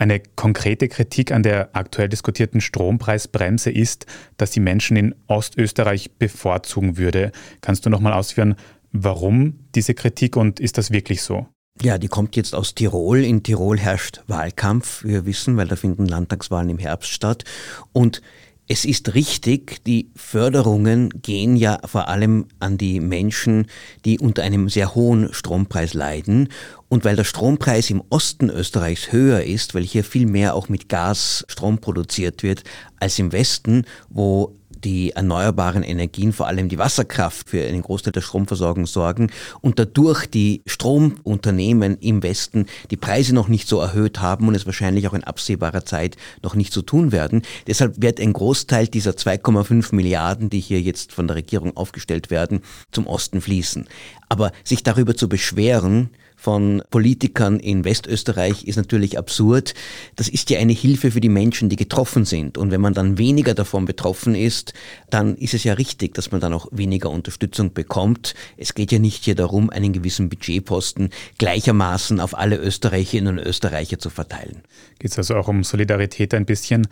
Eine 0.00 0.20
konkrete 0.34 0.88
Kritik 0.88 1.30
an 1.30 1.42
der 1.42 1.76
aktuell 1.76 2.08
diskutierten 2.08 2.62
Strompreisbremse 2.62 3.70
ist, 3.70 4.06
dass 4.38 4.50
die 4.50 4.58
Menschen 4.58 4.96
in 4.96 5.14
Ostösterreich 5.26 6.12
bevorzugen 6.18 6.96
würde. 6.96 7.32
Kannst 7.60 7.84
du 7.84 7.90
noch 7.90 8.00
mal 8.00 8.14
ausführen, 8.14 8.54
warum 8.92 9.58
diese 9.74 9.92
Kritik 9.92 10.36
und 10.36 10.58
ist 10.58 10.78
das 10.78 10.90
wirklich 10.90 11.20
so? 11.20 11.48
Ja, 11.82 11.98
die 11.98 12.08
kommt 12.08 12.34
jetzt 12.34 12.54
aus 12.54 12.74
Tirol. 12.74 13.22
In 13.22 13.42
Tirol 13.42 13.78
herrscht 13.78 14.22
Wahlkampf, 14.26 15.04
wir 15.04 15.26
wissen, 15.26 15.58
weil 15.58 15.68
da 15.68 15.76
finden 15.76 16.06
Landtagswahlen 16.06 16.70
im 16.70 16.78
Herbst 16.78 17.10
statt. 17.10 17.44
Und 17.92 18.22
es 18.70 18.84
ist 18.84 19.14
richtig, 19.14 19.82
die 19.84 20.12
Förderungen 20.14 21.10
gehen 21.22 21.56
ja 21.56 21.80
vor 21.86 22.06
allem 22.06 22.46
an 22.60 22.78
die 22.78 23.00
Menschen, 23.00 23.66
die 24.04 24.20
unter 24.20 24.44
einem 24.44 24.68
sehr 24.68 24.94
hohen 24.94 25.34
Strompreis 25.34 25.92
leiden. 25.92 26.50
Und 26.88 27.04
weil 27.04 27.16
der 27.16 27.24
Strompreis 27.24 27.90
im 27.90 28.00
Osten 28.10 28.48
Österreichs 28.48 29.10
höher 29.10 29.42
ist, 29.42 29.74
weil 29.74 29.82
hier 29.82 30.04
viel 30.04 30.24
mehr 30.24 30.54
auch 30.54 30.68
mit 30.68 30.88
Gas 30.88 31.44
Strom 31.48 31.78
produziert 31.78 32.44
wird 32.44 32.62
als 33.00 33.18
im 33.18 33.32
Westen, 33.32 33.86
wo 34.08 34.54
die 34.84 35.10
erneuerbaren 35.10 35.82
Energien, 35.82 36.32
vor 36.32 36.46
allem 36.46 36.68
die 36.68 36.78
Wasserkraft, 36.78 37.50
für 37.50 37.62
einen 37.62 37.82
Großteil 37.82 38.12
der 38.12 38.20
Stromversorgung 38.20 38.86
sorgen 38.86 39.30
und 39.60 39.78
dadurch 39.78 40.26
die 40.26 40.62
Stromunternehmen 40.66 41.98
im 41.98 42.22
Westen 42.22 42.66
die 42.90 42.96
Preise 42.96 43.34
noch 43.34 43.48
nicht 43.48 43.68
so 43.68 43.80
erhöht 43.80 44.20
haben 44.20 44.48
und 44.48 44.54
es 44.54 44.66
wahrscheinlich 44.66 45.08
auch 45.08 45.14
in 45.14 45.24
absehbarer 45.24 45.84
Zeit 45.84 46.16
noch 46.42 46.54
nicht 46.54 46.72
so 46.72 46.82
tun 46.82 47.12
werden. 47.12 47.42
Deshalb 47.66 48.00
wird 48.00 48.20
ein 48.20 48.32
Großteil 48.32 48.88
dieser 48.88 49.12
2,5 49.12 49.94
Milliarden, 49.94 50.50
die 50.50 50.60
hier 50.60 50.80
jetzt 50.80 51.12
von 51.12 51.26
der 51.26 51.36
Regierung 51.36 51.76
aufgestellt 51.76 52.30
werden, 52.30 52.60
zum 52.92 53.06
Osten 53.06 53.40
fließen. 53.40 53.86
Aber 54.30 54.52
sich 54.64 54.82
darüber 54.82 55.14
zu 55.14 55.28
beschweren, 55.28 56.08
von 56.40 56.82
Politikern 56.90 57.60
in 57.60 57.84
Westösterreich 57.84 58.64
ist 58.64 58.76
natürlich 58.76 59.18
absurd. 59.18 59.74
Das 60.16 60.26
ist 60.26 60.48
ja 60.48 60.58
eine 60.58 60.72
Hilfe 60.72 61.10
für 61.10 61.20
die 61.20 61.28
Menschen, 61.28 61.68
die 61.68 61.76
getroffen 61.76 62.24
sind. 62.24 62.56
Und 62.56 62.70
wenn 62.70 62.80
man 62.80 62.94
dann 62.94 63.18
weniger 63.18 63.52
davon 63.52 63.84
betroffen 63.84 64.34
ist, 64.34 64.72
dann 65.10 65.36
ist 65.36 65.52
es 65.52 65.64
ja 65.64 65.74
richtig, 65.74 66.14
dass 66.14 66.30
man 66.30 66.40
dann 66.40 66.54
auch 66.54 66.68
weniger 66.70 67.10
Unterstützung 67.10 67.74
bekommt. 67.74 68.34
Es 68.56 68.72
geht 68.72 68.90
ja 68.90 68.98
nicht 68.98 69.24
hier 69.24 69.34
darum, 69.34 69.68
einen 69.68 69.92
gewissen 69.92 70.30
Budgetposten 70.30 71.10
gleichermaßen 71.36 72.20
auf 72.20 72.38
alle 72.38 72.56
Österreicherinnen 72.56 73.38
und 73.38 73.44
Österreicher 73.44 73.98
zu 73.98 74.08
verteilen. 74.08 74.62
Geht 74.98 75.10
es 75.10 75.18
also 75.18 75.34
auch 75.34 75.48
um 75.48 75.62
Solidarität 75.62 76.32
ein 76.32 76.46
bisschen? 76.46 76.86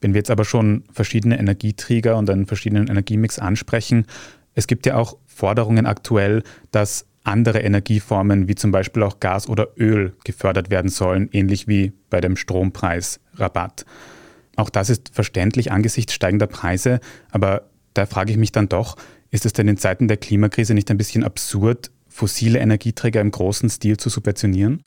Wenn 0.00 0.14
wir 0.14 0.20
jetzt 0.20 0.30
aber 0.30 0.44
schon 0.44 0.84
verschiedene 0.92 1.40
Energieträger 1.40 2.16
und 2.16 2.30
einen 2.30 2.46
verschiedenen 2.46 2.86
Energiemix 2.86 3.40
ansprechen, 3.40 4.06
es 4.54 4.66
gibt 4.66 4.86
ja 4.86 4.96
auch 4.96 5.16
Forderungen 5.26 5.86
aktuell, 5.86 6.42
dass 6.70 7.06
andere 7.24 7.60
Energieformen 7.60 8.48
wie 8.48 8.54
zum 8.54 8.72
Beispiel 8.72 9.02
auch 9.02 9.20
Gas 9.20 9.48
oder 9.48 9.68
Öl 9.78 10.14
gefördert 10.24 10.70
werden 10.70 10.90
sollen, 10.90 11.28
ähnlich 11.32 11.68
wie 11.68 11.92
bei 12.10 12.20
dem 12.20 12.36
Strompreisrabatt. 12.36 13.84
Auch 14.56 14.70
das 14.70 14.90
ist 14.90 15.10
verständlich 15.12 15.72
angesichts 15.72 16.12
steigender 16.14 16.46
Preise, 16.46 17.00
aber 17.30 17.70
da 17.94 18.06
frage 18.06 18.32
ich 18.32 18.38
mich 18.38 18.52
dann 18.52 18.68
doch, 18.68 18.96
ist 19.30 19.46
es 19.46 19.52
denn 19.52 19.68
in 19.68 19.76
Zeiten 19.76 20.08
der 20.08 20.16
Klimakrise 20.16 20.74
nicht 20.74 20.90
ein 20.90 20.98
bisschen 20.98 21.24
absurd, 21.24 21.90
fossile 22.08 22.58
Energieträger 22.58 23.20
im 23.20 23.30
großen 23.30 23.70
Stil 23.70 23.96
zu 23.96 24.10
subventionieren? 24.10 24.82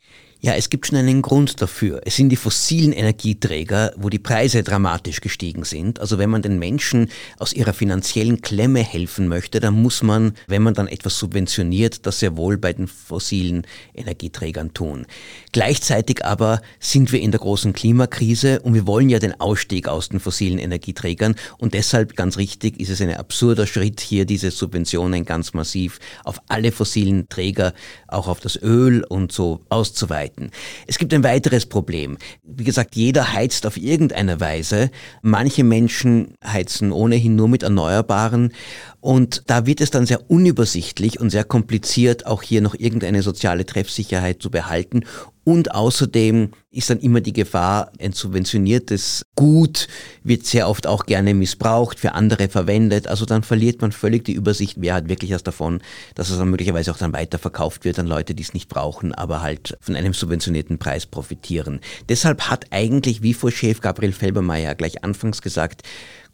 Ja, 0.46 0.54
es 0.54 0.70
gibt 0.70 0.86
schon 0.86 1.00
einen 1.00 1.24
Grund 1.24 1.60
dafür. 1.60 2.02
Es 2.06 2.18
sind 2.18 2.30
die 2.30 2.36
fossilen 2.36 2.94
Energieträger, 2.94 3.94
wo 3.98 4.10
die 4.10 4.20
Preise 4.20 4.62
dramatisch 4.62 5.20
gestiegen 5.20 5.64
sind. 5.64 6.00
Also 6.00 6.20
wenn 6.20 6.30
man 6.30 6.44
den 6.44 6.60
Menschen 6.60 7.10
aus 7.40 7.52
ihrer 7.52 7.74
finanziellen 7.74 8.42
Klemme 8.42 8.84
helfen 8.84 9.28
möchte, 9.28 9.60
dann 9.60 9.74
muss 9.74 10.04
man, 10.04 10.34
wenn 10.46 10.62
man 10.62 10.76
dann 10.76 10.88
etwas 10.88 11.18
subventioniert, 11.18 12.06
das 12.06 12.20
sehr 12.20 12.38
wohl 12.38 12.60
bei 12.60 12.74
den 12.74 12.86
fossilen 12.86 13.66
Energieträgern 13.96 14.72
tun. 14.72 15.08
Gleichzeitig 15.52 16.24
aber 16.24 16.62
sind 16.80 17.12
wir 17.12 17.22
in 17.22 17.32
der 17.32 17.40
großen 17.40 17.74
Klimakrise 17.74 18.60
und 18.60 18.76
wir 18.76 18.86
wollen 18.86 19.10
ja 19.10 19.18
den 19.18 19.42
Ausstieg 19.42 19.88
aus 19.88 20.10
den 20.10 20.20
fossilen 20.20 20.60
Energieträgern 20.60 21.34
und 21.58 21.74
deshalb 21.74 22.16
ganz 22.16 22.38
richtig 22.38 22.80
ist 22.80 22.90
es 22.90 23.02
ein 23.02 23.16
absurder 23.16 23.66
Schritt 23.66 24.00
hier 24.00 24.26
diese 24.26 24.52
Subventionen 24.52 25.26
ganz 25.26 25.56
massiv 25.56 25.98
auf 26.24 26.40
alle 26.50 26.72
fossilen 26.72 27.30
Träger, 27.30 27.74
auch 28.08 28.28
auf 28.28 28.42
das 28.42 28.62
Öl 28.62 29.04
und 29.04 29.32
so 29.32 29.62
auszuweiten 29.70 30.35
arbeiten. 30.36 30.52
Es 30.88 30.98
gibt 30.98 31.14
ein 31.14 31.24
weiteres 31.24 31.66
Problem. 31.66 32.18
Wie 32.44 32.64
gesagt, 32.64 32.96
jeder 32.96 33.34
heizt 33.34 33.66
auf 33.66 33.78
irgendeine 33.78 34.40
Weise. 34.40 34.92
Manche 35.22 35.64
Menschen 35.64 36.36
heizen 36.46 36.92
ohnehin 36.92 37.36
nur 37.36 37.48
mit 37.48 37.64
Erneuerbaren 37.64 38.54
und 39.02 39.44
da 39.48 39.66
wird 39.66 39.82
es 39.82 39.92
dann 39.92 40.06
sehr 40.06 40.30
unübersichtlich 40.30 41.20
und 41.20 41.30
sehr 41.30 41.44
kompliziert, 41.44 42.26
auch 42.26 42.44
hier 42.44 42.62
noch 42.62 42.76
irgendeine 42.76 43.22
soziale 43.22 43.66
Treffsicherheit 43.66 44.42
zu 44.42 44.50
behalten. 44.50 45.04
Und 45.46 45.76
außerdem 45.76 46.50
ist 46.72 46.90
dann 46.90 47.00
immer 47.00 47.22
die 47.22 47.32
Gefahr, 47.32 47.92
ein 48.00 48.14
subventioniertes 48.14 49.28
Gut 49.36 49.88
wird 50.24 50.44
sehr 50.44 50.68
oft 50.68 50.88
auch 50.88 51.06
gerne 51.06 51.36
missbraucht, 51.36 52.00
für 52.00 52.14
andere 52.14 52.50
verwendet. 52.50 53.08
Also 53.08 53.26
dann 53.26 53.44
verliert 53.44 53.80
man 53.80 53.92
völlig 53.92 54.26
die 54.26 54.34
Übersicht, 54.34 54.78
wer 54.80 54.96
hat 54.96 55.08
wirklich 55.08 55.32
was 55.32 55.44
davon, 55.44 55.82
dass 56.16 56.32
es 56.32 56.40
dann 56.40 56.50
möglicherweise 56.50 56.92
auch 56.92 56.98
dann 56.98 57.14
weiterverkauft 57.14 57.86
wird 57.86 58.00
an 58.00 58.08
Leute, 58.08 58.34
die 58.34 58.42
es 58.42 58.56
nicht 58.56 58.70
brauchen, 58.70 59.14
aber 59.14 59.42
halt 59.42 59.78
von 59.82 59.96
einem 59.96 60.14
subventionierten 60.14 60.80
Preis 60.80 61.06
profitieren. 61.06 61.80
Deshalb 62.10 62.50
hat 62.50 62.66
eigentlich, 62.72 63.22
wie 63.22 63.36
vor 63.36 63.52
Chef 63.52 63.82
Gabriel 63.82 64.14
Felbermeier 64.14 64.74
gleich 64.74 65.04
anfangs 65.04 65.44
gesagt, 65.44 65.84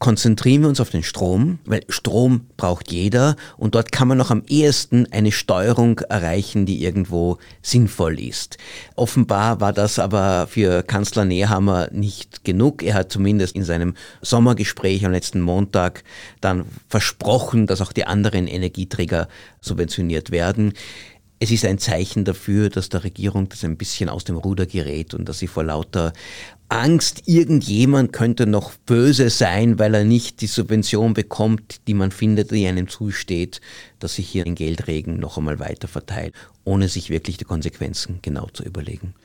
konzentrieren 0.01 0.63
wir 0.63 0.69
uns 0.69 0.79
auf 0.79 0.89
den 0.89 1.03
Strom, 1.03 1.59
weil 1.63 1.83
Strom 1.87 2.47
braucht 2.57 2.91
jeder 2.91 3.35
und 3.55 3.75
dort 3.75 3.91
kann 3.91 4.07
man 4.07 4.17
noch 4.17 4.31
am 4.31 4.41
ehesten 4.47 5.05
eine 5.11 5.31
Steuerung 5.31 5.99
erreichen, 5.99 6.65
die 6.65 6.83
irgendwo 6.83 7.37
sinnvoll 7.61 8.19
ist. 8.19 8.57
Offenbar 8.95 9.61
war 9.61 9.73
das 9.73 9.99
aber 9.99 10.47
für 10.47 10.81
Kanzler 10.81 11.23
Nehammer 11.23 11.87
nicht 11.91 12.43
genug. 12.43 12.81
Er 12.81 12.95
hat 12.95 13.11
zumindest 13.11 13.55
in 13.55 13.63
seinem 13.63 13.93
Sommergespräch 14.23 15.05
am 15.05 15.11
letzten 15.11 15.39
Montag 15.39 16.03
dann 16.41 16.65
versprochen, 16.89 17.67
dass 17.67 17.79
auch 17.79 17.93
die 17.93 18.07
anderen 18.07 18.47
Energieträger 18.47 19.27
subventioniert 19.61 20.31
werden. 20.31 20.73
Es 21.43 21.49
ist 21.49 21.65
ein 21.65 21.79
Zeichen 21.79 22.23
dafür, 22.23 22.69
dass 22.69 22.89
der 22.89 23.03
Regierung 23.03 23.49
das 23.49 23.63
ein 23.63 23.75
bisschen 23.75 24.09
aus 24.09 24.23
dem 24.25 24.37
Ruder 24.37 24.67
gerät 24.67 25.15
und 25.15 25.27
dass 25.27 25.39
sie 25.39 25.47
vor 25.47 25.63
lauter 25.63 26.13
Angst, 26.69 27.23
irgendjemand 27.25 28.13
könnte 28.13 28.45
noch 28.45 28.75
böse 28.85 29.31
sein, 29.31 29.79
weil 29.79 29.95
er 29.95 30.03
nicht 30.03 30.41
die 30.41 30.47
Subvention 30.47 31.15
bekommt, 31.15 31.81
die 31.87 31.95
man 31.95 32.11
findet, 32.11 32.51
die 32.51 32.67
einem 32.67 32.87
zusteht, 32.87 33.59
dass 33.97 34.17
sich 34.17 34.29
hier 34.29 34.43
den 34.43 34.53
Geldregen 34.53 35.17
noch 35.17 35.39
einmal 35.39 35.57
weiter 35.57 35.87
verteilt, 35.87 36.35
ohne 36.63 36.87
sich 36.87 37.09
wirklich 37.09 37.37
die 37.37 37.45
Konsequenzen 37.45 38.19
genau 38.21 38.45
zu 38.53 38.63
überlegen. 38.63 39.15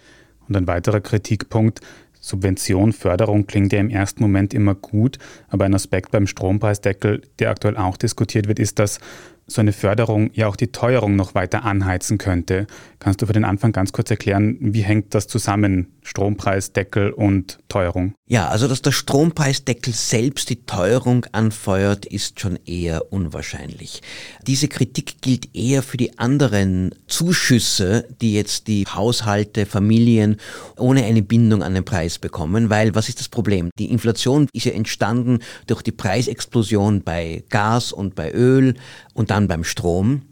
Und 0.48 0.56
ein 0.56 0.66
weiterer 0.66 1.02
Kritikpunkt, 1.02 1.82
Subvention, 2.18 2.94
Förderung 2.94 3.46
klingt 3.46 3.74
ja 3.74 3.78
im 3.78 3.90
ersten 3.90 4.22
Moment 4.22 4.54
immer 4.54 4.74
gut, 4.74 5.18
aber 5.48 5.66
ein 5.66 5.74
Aspekt 5.74 6.12
beim 6.12 6.26
Strompreisdeckel, 6.26 7.20
der 7.40 7.50
aktuell 7.50 7.76
auch 7.76 7.98
diskutiert 7.98 8.48
wird, 8.48 8.58
ist, 8.58 8.78
dass 8.78 9.00
so 9.46 9.60
eine 9.60 9.72
Förderung 9.72 10.30
ja 10.34 10.48
auch 10.48 10.56
die 10.56 10.72
Teuerung 10.72 11.16
noch 11.16 11.34
weiter 11.34 11.64
anheizen 11.64 12.18
könnte. 12.18 12.66
Kannst 12.98 13.22
du 13.22 13.26
für 13.26 13.32
den 13.32 13.44
Anfang 13.44 13.72
ganz 13.72 13.92
kurz 13.92 14.10
erklären, 14.10 14.56
wie 14.60 14.82
hängt 14.82 15.14
das 15.14 15.28
zusammen, 15.28 15.95
Strompreisdeckel 16.06 17.10
und 17.10 17.58
Teuerung? 17.68 18.14
Ja, 18.26 18.48
also 18.48 18.68
dass 18.68 18.80
der 18.80 18.92
Strompreisdeckel 18.92 19.92
selbst 19.92 20.48
die 20.50 20.64
Teuerung 20.64 21.26
anfeuert, 21.32 22.06
ist 22.06 22.40
schon 22.40 22.58
eher 22.64 23.12
unwahrscheinlich. 23.12 24.02
Diese 24.46 24.68
Kritik 24.68 25.20
gilt 25.20 25.54
eher 25.54 25.82
für 25.82 25.96
die 25.96 26.18
anderen 26.18 26.94
Zuschüsse, 27.08 28.06
die 28.20 28.34
jetzt 28.34 28.68
die 28.68 28.86
Haushalte, 28.86 29.66
Familien 29.66 30.36
ohne 30.78 31.04
eine 31.04 31.22
Bindung 31.22 31.62
an 31.62 31.74
den 31.74 31.84
Preis 31.84 32.18
bekommen, 32.18 32.70
weil 32.70 32.94
was 32.94 33.08
ist 33.08 33.20
das 33.20 33.28
Problem? 33.28 33.70
Die 33.78 33.90
Inflation 33.90 34.48
ist 34.52 34.64
ja 34.64 34.72
entstanden 34.72 35.40
durch 35.66 35.82
die 35.82 35.92
Preisexplosion 35.92 37.02
bei 37.02 37.44
Gas 37.48 37.92
und 37.92 38.14
bei 38.14 38.32
Öl 38.32 38.74
und 39.12 39.30
dann 39.30 39.48
beim 39.48 39.64
Strom. 39.64 40.22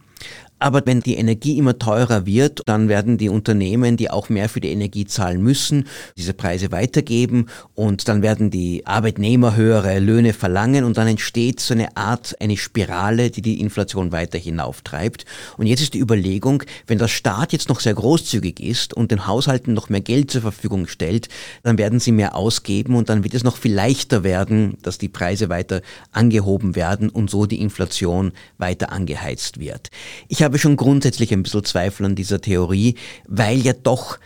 Aber 0.65 0.81
wenn 0.87 1.01
die 1.01 1.17
Energie 1.17 1.59
immer 1.59 1.79
teurer 1.79 2.25
wird, 2.25 2.63
dann 2.65 2.89
werden 2.89 3.19
die 3.19 3.29
Unternehmen, 3.29 3.99
die 3.99 4.11
auch 4.11 4.31
mehr 4.31 4.49
für 4.49 4.61
die 4.61 4.71
Energie 4.71 5.05
zahlen 5.05 5.43
müssen, 5.43 5.87
diese 6.17 6.33
Preise 6.33 6.73
weitergeben 6.73 7.49
und 7.75 8.09
dann 8.09 8.23
werden 8.23 8.51
die 8.51 8.87
Arbeitnehmer 8.87 9.57
höhere 9.57 9.99
Löhne 9.99 10.33
verlangen 10.33 10.85
und 10.85 10.97
dann 10.97 11.07
entsteht 11.07 11.61
so 11.61 11.75
eine 11.75 11.99
Art, 11.99 12.35
eine 12.41 12.57
Spirale, 12.57 13.31
die 13.31 13.43
die 13.43 13.61
Inflation 13.61 14.11
weiter 14.11 14.39
hinauftreibt. 14.39 15.27
Und 15.59 15.67
jetzt 15.67 15.83
ist 15.83 15.93
die 15.93 15.99
Überlegung, 15.99 16.63
wenn 16.87 16.97
der 16.97 17.09
Staat 17.09 17.53
jetzt 17.53 17.69
noch 17.69 17.81
sehr 17.81 17.93
großzügig 17.93 18.59
ist 18.59 18.95
und 18.95 19.11
den 19.11 19.27
Haushalten 19.27 19.75
noch 19.75 19.91
mehr 19.91 20.01
Geld 20.01 20.31
zur 20.31 20.41
Verfügung 20.41 20.87
stellt, 20.87 21.29
dann 21.63 21.77
werden 21.77 22.01
sie 22.01 22.13
mehr 22.13 22.35
ausgeben 22.35 22.97
und 22.97 23.11
dann 23.11 23.23
wird 23.23 23.35
es 23.35 23.45
noch 23.45 23.59
viel 23.59 23.75
leichter 23.75 24.25
werden, 24.25 24.79
dass 24.81 24.97
die 24.97 25.11
Preise 25.11 25.51
weiter 25.51 25.83
angehoben 26.11 26.75
werden 26.75 27.11
und 27.11 27.29
so 27.29 27.45
die 27.45 27.61
Inflation 27.61 28.33
weiter 28.57 28.93
angeheizt 28.93 29.61
wird. 29.61 29.91
Ich 30.29 30.43
habe 30.43 30.54
schon 30.59 30.77
grundsätzlich 30.77 31.33
ein 31.33 31.43
bisschen 31.43 31.65
Zweifel 31.65 32.07
an 32.07 32.15
dieser 32.15 32.41
Theorie, 32.41 32.97
weil 33.27 33.59
ja 33.59 33.73
doch 33.73 34.19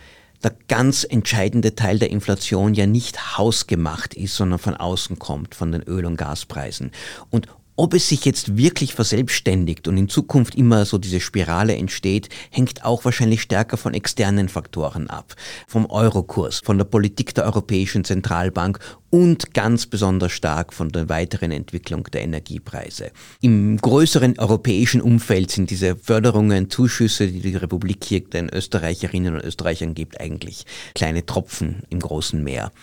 der 0.43 0.55
ganz 0.67 1.03
entscheidende 1.03 1.75
Teil 1.75 1.99
der 1.99 2.11
Inflation 2.11 2.73
ja 2.73 2.87
nicht 2.87 3.37
hausgemacht 3.37 4.13
ist, 4.13 4.35
sondern 4.35 4.59
von 4.59 4.75
außen 4.75 5.19
kommt, 5.19 5.53
von 5.53 5.71
den 5.71 5.83
Öl- 5.83 6.05
und 6.05 6.15
Gaspreisen. 6.15 6.91
Und 7.29 7.47
ob 7.79 7.93
es 7.93 8.09
sich 8.09 8.25
jetzt 8.25 8.57
wirklich 8.57 8.93
verselbstständigt 8.93 9.87
und 9.87 9.95
in 9.95 10.09
Zukunft 10.09 10.55
immer 10.55 10.83
so 10.83 10.97
diese 10.97 11.21
Spirale 11.21 11.77
entsteht, 11.77 12.27
hängt 12.51 12.83
auch 12.83 13.05
wahrscheinlich 13.05 13.41
stärker 13.41 13.77
von 13.77 13.93
externen 13.93 14.49
Faktoren 14.49 15.09
ab. 15.09 15.33
Vom 15.65 15.89
Eurokurs, 15.89 16.59
von 16.59 16.77
der 16.77 16.83
Politik 16.83 17.33
der 17.35 17.45
Europäischen 17.45 18.03
Zentralbank 18.03 18.79
und 19.11 19.53
ganz 19.53 19.85
besonders 19.85 20.33
stark 20.33 20.73
von 20.73 20.89
der 20.89 21.07
weiteren 21.07 21.51
Entwicklung 21.51 22.03
der 22.11 22.23
Energiepreise. 22.23 23.11
Im 23.39 23.77
größeren 23.77 24.37
europäischen 24.39 24.99
Umfeld 24.99 25.49
sind 25.49 25.69
diese 25.69 25.95
Förderungen, 25.95 26.69
Zuschüsse, 26.69 27.27
die 27.27 27.39
die 27.39 27.55
Republik 27.55 28.03
hier 28.03 28.19
den 28.19 28.49
Österreicherinnen 28.49 29.35
und 29.35 29.43
Österreichern 29.45 29.93
gibt, 29.93 30.19
eigentlich 30.19 30.65
kleine 30.95 31.25
Tropfen 31.25 31.83
im 31.89 32.01
großen 32.01 32.43
Meer. 32.43 32.73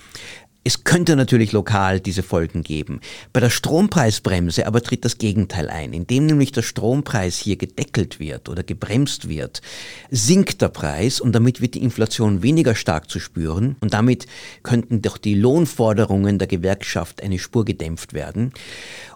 Es 0.66 0.82
könnte 0.82 1.14
natürlich 1.14 1.52
lokal 1.52 2.00
diese 2.00 2.24
Folgen 2.24 2.64
geben. 2.64 2.98
Bei 3.32 3.38
der 3.38 3.50
Strompreisbremse 3.50 4.66
aber 4.66 4.82
tritt 4.82 5.04
das 5.04 5.16
Gegenteil 5.18 5.70
ein. 5.70 5.92
Indem 5.92 6.26
nämlich 6.26 6.50
der 6.50 6.62
Strompreis 6.62 7.38
hier 7.38 7.54
gedeckelt 7.54 8.18
wird 8.18 8.48
oder 8.48 8.64
gebremst 8.64 9.28
wird, 9.28 9.62
sinkt 10.10 10.62
der 10.62 10.70
Preis 10.70 11.20
und 11.20 11.36
damit 11.36 11.60
wird 11.60 11.74
die 11.74 11.84
Inflation 11.84 12.42
weniger 12.42 12.74
stark 12.74 13.08
zu 13.08 13.20
spüren 13.20 13.76
und 13.78 13.94
damit 13.94 14.26
könnten 14.64 15.02
doch 15.02 15.18
die 15.18 15.36
Lohnforderungen 15.36 16.40
der 16.40 16.48
Gewerkschaft 16.48 17.22
eine 17.22 17.38
Spur 17.38 17.64
gedämpft 17.64 18.12
werden. 18.12 18.52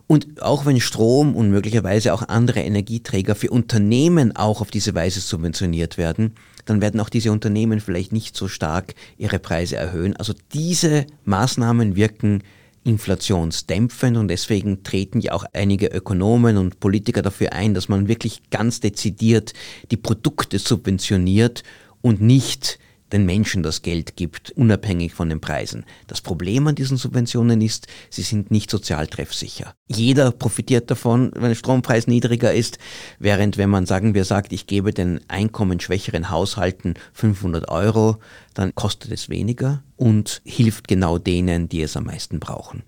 Und 0.07 0.42
auch 0.42 0.66
wenn 0.66 0.80
Strom 0.80 1.35
und 1.35 1.50
möglicherweise 1.50 2.14
auch 2.14 2.28
andere 2.28 2.61
Energieträger 2.61 3.35
für 3.35 3.50
Unternehmen 3.50 4.37
auch 4.37 4.61
auf 4.61 4.71
diese 4.71 4.95
Weise 4.95 5.19
subventioniert 5.19 5.99
werden, 5.99 6.37
dann 6.70 6.80
werden 6.80 7.00
auch 7.00 7.08
diese 7.08 7.32
Unternehmen 7.32 7.80
vielleicht 7.80 8.12
nicht 8.12 8.36
so 8.36 8.46
stark 8.46 8.94
ihre 9.18 9.38
Preise 9.38 9.76
erhöhen. 9.76 10.16
Also 10.16 10.32
diese 10.54 11.04
Maßnahmen 11.24 11.96
wirken 11.96 12.42
inflationsdämpfend 12.84 14.16
und 14.16 14.28
deswegen 14.28 14.82
treten 14.84 15.20
ja 15.20 15.32
auch 15.32 15.44
einige 15.52 15.88
Ökonomen 15.88 16.56
und 16.56 16.80
Politiker 16.80 17.22
dafür 17.22 17.52
ein, 17.52 17.74
dass 17.74 17.88
man 17.88 18.08
wirklich 18.08 18.50
ganz 18.50 18.80
dezidiert 18.80 19.52
die 19.90 19.96
Produkte 19.96 20.58
subventioniert 20.58 21.62
und 22.00 22.22
nicht 22.22 22.78
den 23.12 23.26
Menschen 23.26 23.62
das 23.62 23.82
Geld 23.82 24.16
gibt, 24.16 24.50
unabhängig 24.52 25.14
von 25.14 25.28
den 25.28 25.40
Preisen. 25.40 25.84
Das 26.06 26.20
Problem 26.20 26.66
an 26.66 26.74
diesen 26.74 26.96
Subventionen 26.96 27.60
ist, 27.60 27.86
sie 28.08 28.22
sind 28.22 28.50
nicht 28.50 28.70
sozial 28.70 29.06
treffsicher. 29.06 29.74
Jeder 29.88 30.30
profitiert 30.30 30.90
davon, 30.90 31.30
wenn 31.34 31.48
der 31.48 31.54
Strompreis 31.54 32.06
niedriger 32.06 32.52
ist, 32.52 32.78
während 33.18 33.58
wenn 33.58 33.70
man 33.70 33.86
sagen 33.86 34.14
wir 34.14 34.24
sagt, 34.24 34.52
ich 34.52 34.66
gebe 34.66 34.92
den 34.92 35.20
einkommensschwächeren 35.28 36.30
Haushalten 36.30 36.94
500 37.12 37.68
Euro, 37.68 38.18
dann 38.54 38.74
kostet 38.74 39.12
es 39.12 39.28
weniger 39.28 39.82
und 39.96 40.42
hilft 40.44 40.88
genau 40.88 41.18
denen, 41.18 41.68
die 41.68 41.82
es 41.82 41.96
am 41.96 42.04
meisten 42.04 42.40
brauchen. 42.40 42.82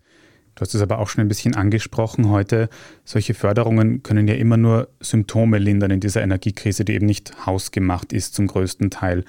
Du 0.55 0.61
hast 0.61 0.75
es 0.75 0.83
aber 0.83 0.99
auch 0.99 1.09
schon 1.09 1.23
ein 1.23 1.29
bisschen 1.29 1.55
angesprochen 1.55 2.29
heute. 2.29 2.69
Solche 3.05 3.33
Förderungen 3.33 4.03
können 4.03 4.29
ja 4.29 4.35
immer 4.35 4.59
nur 4.59 4.89
Symptome 5.01 5.59
lindern 5.59 5.91
in 5.91 6.01
dieser 6.01 6.23
Energiekrise, 6.23 6.85
die 6.85 6.93
eben 6.93 7.07
nicht 7.07 7.47
hausgemacht 7.47 8.13
ist 8.13 8.35
zum 8.35 8.49
größten 8.49 8.91
Teil. 8.91 9.25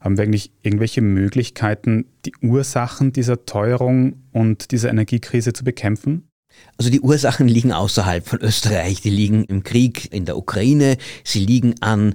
Haben 0.00 0.16
wir 0.16 0.24
eigentlich 0.24 0.52
irgendwelche 0.62 1.00
Möglichkeiten, 1.00 2.06
die 2.24 2.32
Ursachen 2.40 3.12
dieser 3.12 3.44
Teuerung 3.46 4.22
und 4.32 4.70
dieser 4.70 4.90
Energiekrise 4.90 5.52
zu 5.52 5.64
bekämpfen? 5.64 6.28
Also 6.76 6.90
die 6.90 7.00
Ursachen 7.00 7.48
liegen 7.48 7.72
außerhalb 7.72 8.26
von 8.26 8.40
Österreich, 8.40 9.00
die 9.00 9.10
liegen 9.10 9.44
im 9.44 9.62
Krieg 9.62 10.12
in 10.12 10.24
der 10.24 10.36
Ukraine, 10.36 10.96
sie 11.24 11.44
liegen 11.44 11.74
an 11.80 12.14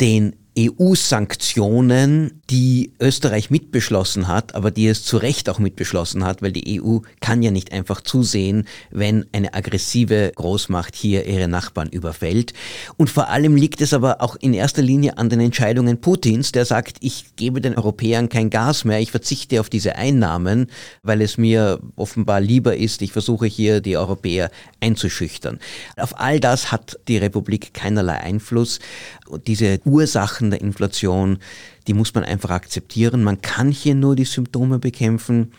den 0.00 0.36
EU-Sanktionen, 0.58 2.40
die 2.50 2.92
Österreich 3.00 3.50
mitbeschlossen 3.50 4.28
hat, 4.28 4.54
aber 4.54 4.70
die 4.70 4.86
es 4.86 5.04
zu 5.04 5.16
Recht 5.16 5.48
auch 5.48 5.58
mitbeschlossen 5.58 6.24
hat, 6.24 6.42
weil 6.42 6.52
die 6.52 6.80
EU 6.80 6.98
kann 7.20 7.42
ja 7.42 7.50
nicht 7.50 7.72
einfach 7.72 8.00
zusehen, 8.00 8.66
wenn 8.90 9.24
eine 9.32 9.54
aggressive 9.54 10.32
Großmacht 10.34 10.94
hier 10.94 11.26
ihre 11.26 11.48
Nachbarn 11.48 11.88
überfällt. 11.88 12.52
Und 12.96 13.10
vor 13.10 13.28
allem 13.28 13.56
liegt 13.56 13.80
es 13.80 13.94
aber 13.94 14.20
auch 14.20 14.36
in 14.36 14.54
erster 14.54 14.82
Linie 14.82 15.18
an 15.18 15.28
den 15.28 15.40
Entscheidungen 15.40 16.00
Putins, 16.00 16.52
der 16.52 16.64
sagt, 16.64 16.98
ich 17.00 17.34
gebe 17.36 17.60
den 17.60 17.76
Europäern 17.76 18.28
kein 18.28 18.50
Gas 18.50 18.84
mehr, 18.84 19.00
ich 19.00 19.10
verzichte 19.10 19.60
auf 19.60 19.70
diese 19.70 19.96
Einnahmen, 19.96 20.68
weil 21.02 21.22
es 21.22 21.38
mir 21.38 21.80
offenbar 21.96 22.40
lieber 22.40 22.76
ist, 22.76 23.02
ich 23.02 23.12
versuche 23.12 23.46
hier 23.46 23.80
die 23.80 23.96
Europäer 23.96 24.50
einzuschüchtern. 24.80 25.58
Auf 25.96 26.20
all 26.20 26.38
das 26.38 26.70
hat 26.70 26.98
die 27.08 27.16
Republik 27.16 27.74
keinerlei 27.74 28.18
Einfluss. 28.18 28.78
Und 29.26 29.46
diese 29.46 29.80
Ursachen 29.84 30.43
der 30.50 30.60
Inflation, 30.60 31.38
die 31.86 31.94
muss 31.94 32.14
man 32.14 32.24
einfach 32.24 32.50
akzeptieren. 32.50 33.22
Man 33.22 33.40
kann 33.40 33.70
hier 33.70 33.94
nur 33.94 34.16
die 34.16 34.24
Symptome 34.24 34.78
bekämpfen. 34.78 35.52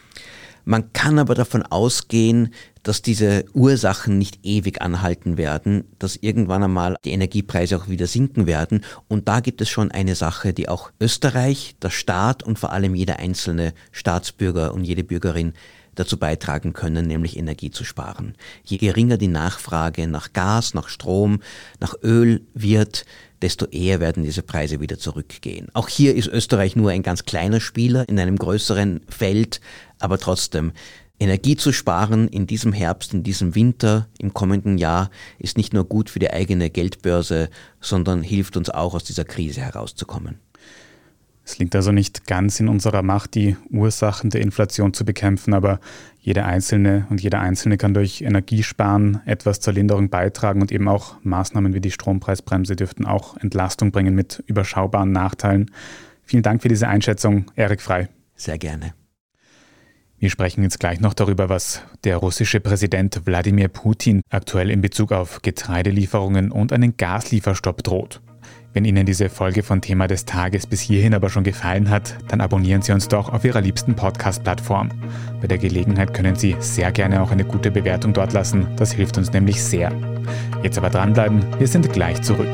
Man 0.66 0.92
kann 0.94 1.20
aber 1.20 1.36
davon 1.36 1.62
ausgehen, 1.62 2.52
dass 2.82 3.04
diese 3.04 3.46
Ursachen 3.54 4.18
nicht 4.18 4.40
ewig 4.44 4.82
anhalten 4.82 5.38
werden, 5.38 5.86
dass 6.00 6.16
irgendwann 6.16 6.64
einmal 6.64 6.98
die 7.06 7.12
Energiepreise 7.12 7.78
auch 7.78 7.88
wieder 7.88 8.08
sinken 8.08 8.48
werden. 8.48 8.84
Und 9.08 9.28
da 9.28 9.40
gibt 9.40 9.62
es 9.62 9.70
schon 9.70 9.92
eine 9.92 10.16
Sache, 10.16 10.54
die 10.54 10.68
auch 10.68 10.92
Österreich, 11.00 11.76
der 11.82 11.92
Staat 11.92 12.42
und 12.42 12.58
vor 12.58 12.72
allem 12.72 12.96
jeder 12.96 13.20
einzelne 13.20 13.74
Staatsbürger 13.92 14.74
und 14.74 14.84
jede 14.84 15.04
Bürgerin 15.04 15.54
dazu 15.96 16.18
beitragen 16.18 16.74
können, 16.74 17.08
nämlich 17.08 17.38
Energie 17.38 17.72
zu 17.72 17.84
sparen. 17.84 18.36
Je 18.64 18.78
geringer 18.78 19.18
die 19.18 19.28
Nachfrage 19.28 20.08
nach 20.08 20.34
Gas, 20.34 20.74
nach 20.74 20.90
Strom, 20.90 21.42
nach 21.80 21.96
Öl 22.04 22.42
wird, 22.54 23.06
desto 23.42 23.66
eher 23.66 24.00
werden 24.00 24.24
diese 24.24 24.42
Preise 24.42 24.80
wieder 24.80 24.98
zurückgehen. 24.98 25.68
Auch 25.74 25.88
hier 25.88 26.16
ist 26.16 26.28
Österreich 26.28 26.76
nur 26.76 26.92
ein 26.92 27.04
ganz 27.04 27.26
kleiner 27.26 27.60
Spieler 27.60 28.08
in 28.08 28.20
einem 28.20 28.38
größeren 28.38 29.02
Feld, 29.10 29.62
aber 30.00 30.18
trotzdem, 30.18 30.72
Energie 31.20 31.56
zu 31.56 31.72
sparen 31.72 32.28
in 32.28 32.46
diesem 32.46 32.74
Herbst, 32.74 33.14
in 33.14 33.24
diesem 33.24 33.56
Winter, 33.56 34.10
im 34.18 34.34
kommenden 34.34 34.78
Jahr 34.78 35.10
ist 35.40 35.58
nicht 35.58 35.74
nur 35.74 35.86
gut 35.86 36.10
für 36.10 36.20
die 36.20 36.30
eigene 36.30 36.70
Geldbörse, 36.70 37.50
sondern 37.80 38.22
hilft 38.22 38.58
uns 38.58 38.70
auch 38.70 38.94
aus 38.94 39.06
dieser 39.06 39.24
Krise 39.24 39.62
herauszukommen. 39.62 40.40
Es 41.46 41.60
liegt 41.60 41.76
also 41.76 41.92
nicht 41.92 42.26
ganz 42.26 42.60
in 42.60 42.68
unserer 42.68 43.04
Macht, 43.04 43.36
die 43.36 43.56
Ursachen 43.70 44.32
der 44.32 44.42
Inflation 44.42 44.96
zu 44.96 45.06
bekämpfen, 45.06 45.54
aber 45.54 45.80
jeder 46.20 46.46
Einzelne 46.46 47.06
und 47.12 47.22
jeder 47.22 47.40
Einzelne 47.40 47.78
kann 47.78 47.94
durch 47.94 48.22
Energiesparen 48.22 49.22
etwas 49.26 49.60
zur 49.60 49.74
Linderung 49.74 50.10
beitragen 50.10 50.62
und 50.62 50.72
eben 50.72 50.88
auch 50.88 51.18
Maßnahmen 51.22 51.76
wie 51.76 51.82
die 51.82 51.92
Strompreisbremse 51.92 52.76
dürften 52.76 53.06
auch 53.06 53.38
Entlastung 53.38 53.92
bringen 53.92 54.16
mit 54.16 54.44
überschaubaren 54.48 55.12
Nachteilen. 55.12 55.70
Vielen 56.24 56.42
Dank 56.42 56.64
für 56.64 56.68
diese 56.68 56.88
Einschätzung, 56.88 57.46
Erik 57.56 57.82
Frei. 57.82 58.10
Sehr 58.36 58.58
gerne. 58.58 58.96
Wir 60.18 60.32
sprechen 60.32 60.64
jetzt 60.64 60.80
gleich 60.80 61.00
noch 61.00 61.14
darüber, 61.14 61.50
was 61.50 61.84
der 62.06 62.18
russische 62.18 62.60
Präsident 62.60 63.22
Wladimir 63.26 63.68
Putin 63.68 64.22
aktuell 64.32 64.72
in 64.72 64.82
Bezug 64.82 65.12
auf 65.12 65.44
Getreidelieferungen 65.44 66.52
und 66.52 66.74
einen 66.74 66.98
Gaslieferstopp 66.98 67.84
droht. 67.84 68.22
Wenn 68.76 68.84
Ihnen 68.84 69.06
diese 69.06 69.30
Folge 69.30 69.64
von 69.64 69.80
Thema 69.80 70.06
des 70.06 70.26
Tages 70.26 70.68
bis 70.68 70.82
hierhin 70.82 71.14
aber 71.14 71.30
schon 71.30 71.46
gefallen 71.46 71.90
hat, 71.90 72.18
dann 72.28 72.42
abonnieren 72.42 72.82
Sie 72.82 72.92
uns 72.92 73.08
doch 73.08 73.30
auf 73.32 73.46
Ihrer 73.46 73.62
liebsten 73.62 73.96
Podcast-Plattform. 73.96 74.90
Bei 75.40 75.48
der 75.48 75.58
Gelegenheit 75.58 76.14
können 76.14 76.36
Sie 76.36 76.58
sehr 76.60 76.92
gerne 76.92 77.22
auch 77.22 77.32
eine 77.32 77.46
gute 77.46 77.72
Bewertung 77.72 78.12
dort 78.12 78.34
lassen, 78.34 78.68
das 78.76 78.92
hilft 78.92 79.18
uns 79.18 79.32
nämlich 79.32 79.64
sehr. 79.64 79.94
Jetzt 80.62 80.78
aber 80.78 80.90
dranbleiben, 80.90 81.42
wir 81.58 81.68
sind 81.70 81.90
gleich 81.94 82.22
zurück. 82.22 82.54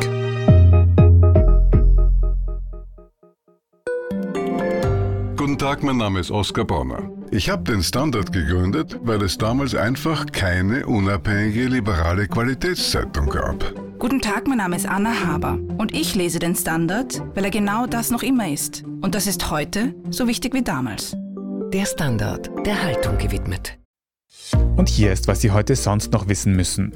Guten 5.37 5.57
Tag, 5.57 5.81
mein 5.81 5.97
Name 5.97 6.19
ist 6.19 6.29
Oskar 6.29 6.65
Bonner. 6.65 7.01
Ich 7.31 7.49
habe 7.49 7.63
den 7.63 7.81
Standard 7.81 8.31
gegründet, 8.31 8.99
weil 9.01 9.23
es 9.23 9.39
damals 9.39 9.73
einfach 9.73 10.27
keine 10.31 10.85
unabhängige 10.85 11.65
liberale 11.65 12.27
Qualitätszeitung 12.27 13.27
gab. 13.27 13.90
Guten 14.01 14.19
Tag, 14.19 14.47
mein 14.47 14.57
Name 14.57 14.75
ist 14.75 14.87
Anna 14.87 15.27
Haber 15.27 15.59
und 15.77 15.93
ich 15.93 16.15
lese 16.15 16.39
den 16.39 16.55
Standard, 16.55 17.21
weil 17.35 17.45
er 17.45 17.51
genau 17.51 17.85
das 17.85 18.09
noch 18.09 18.23
immer 18.23 18.49
ist. 18.51 18.83
Und 18.83 19.13
das 19.13 19.27
ist 19.27 19.51
heute 19.51 19.93
so 20.09 20.27
wichtig 20.27 20.55
wie 20.55 20.63
damals. 20.63 21.15
Der 21.71 21.85
Standard, 21.85 22.49
der 22.65 22.81
Haltung 22.81 23.19
gewidmet. 23.19 23.77
Und 24.75 24.89
hier 24.89 25.13
ist, 25.13 25.27
was 25.27 25.41
Sie 25.41 25.51
heute 25.51 25.75
sonst 25.75 26.11
noch 26.13 26.27
wissen 26.27 26.55
müssen. 26.55 26.93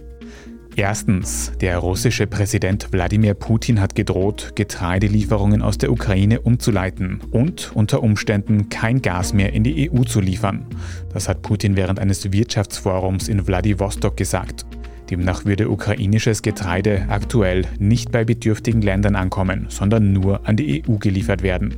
Erstens, 0.75 1.51
der 1.61 1.77
russische 1.77 2.25
Präsident 2.25 2.91
Wladimir 2.91 3.35
Putin 3.35 3.81
hat 3.81 3.93
gedroht, 3.93 4.53
Getreidelieferungen 4.55 5.61
aus 5.61 5.77
der 5.77 5.91
Ukraine 5.91 6.41
umzuleiten 6.41 7.21
und 7.29 7.71
unter 7.75 8.01
Umständen 8.01 8.69
kein 8.69 9.03
Gas 9.03 9.31
mehr 9.31 9.53
in 9.53 9.63
die 9.63 9.91
EU 9.91 10.05
zu 10.05 10.21
liefern. 10.21 10.65
Das 11.13 11.29
hat 11.29 11.43
Putin 11.43 11.75
während 11.75 11.99
eines 11.99 12.31
Wirtschaftsforums 12.31 13.27
in 13.27 13.45
Wladiwostok 13.45 14.17
gesagt. 14.17 14.65
Demnach 15.09 15.45
würde 15.45 15.69
ukrainisches 15.69 16.41
Getreide 16.41 17.05
aktuell 17.09 17.65
nicht 17.79 18.11
bei 18.11 18.23
bedürftigen 18.23 18.81
Ländern 18.81 19.15
ankommen, 19.15 19.67
sondern 19.69 20.13
nur 20.13 20.47
an 20.47 20.55
die 20.55 20.83
EU 20.83 20.97
geliefert 20.97 21.43
werden. 21.43 21.75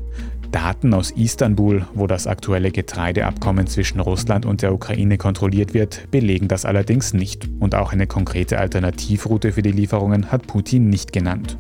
Daten 0.52 0.94
aus 0.94 1.12
Istanbul, 1.12 1.86
wo 1.94 2.08
das 2.08 2.26
aktuelle 2.26 2.72
Getreideabkommen 2.72 3.68
zwischen 3.68 4.00
Russland 4.00 4.46
und 4.46 4.62
der 4.62 4.74
Ukraine 4.74 5.18
kontrolliert 5.18 5.74
wird, 5.74 6.10
belegen 6.10 6.48
das 6.48 6.66
allerdings 6.66 7.14
nicht. 7.14 7.50
Und 7.60 7.76
auch 7.76 7.92
eine 7.92 8.08
konkrete 8.08 8.58
Alternativroute 8.58 9.52
für 9.52 9.62
die 9.62 9.72
Lieferungen 9.72 10.32
hat 10.32 10.48
Putin 10.48 10.90
nicht 10.90 11.12
genannt. 11.12 11.58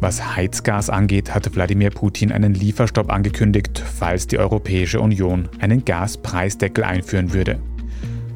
Was 0.00 0.34
Heizgas 0.34 0.90
angeht, 0.90 1.32
hatte 1.32 1.54
Wladimir 1.54 1.90
Putin 1.90 2.32
einen 2.32 2.54
Lieferstopp 2.54 3.12
angekündigt, 3.12 3.78
falls 3.78 4.26
die 4.26 4.38
Europäische 4.38 5.00
Union 5.00 5.48
einen 5.60 5.84
Gaspreisdeckel 5.84 6.82
einführen 6.82 7.32
würde. 7.32 7.60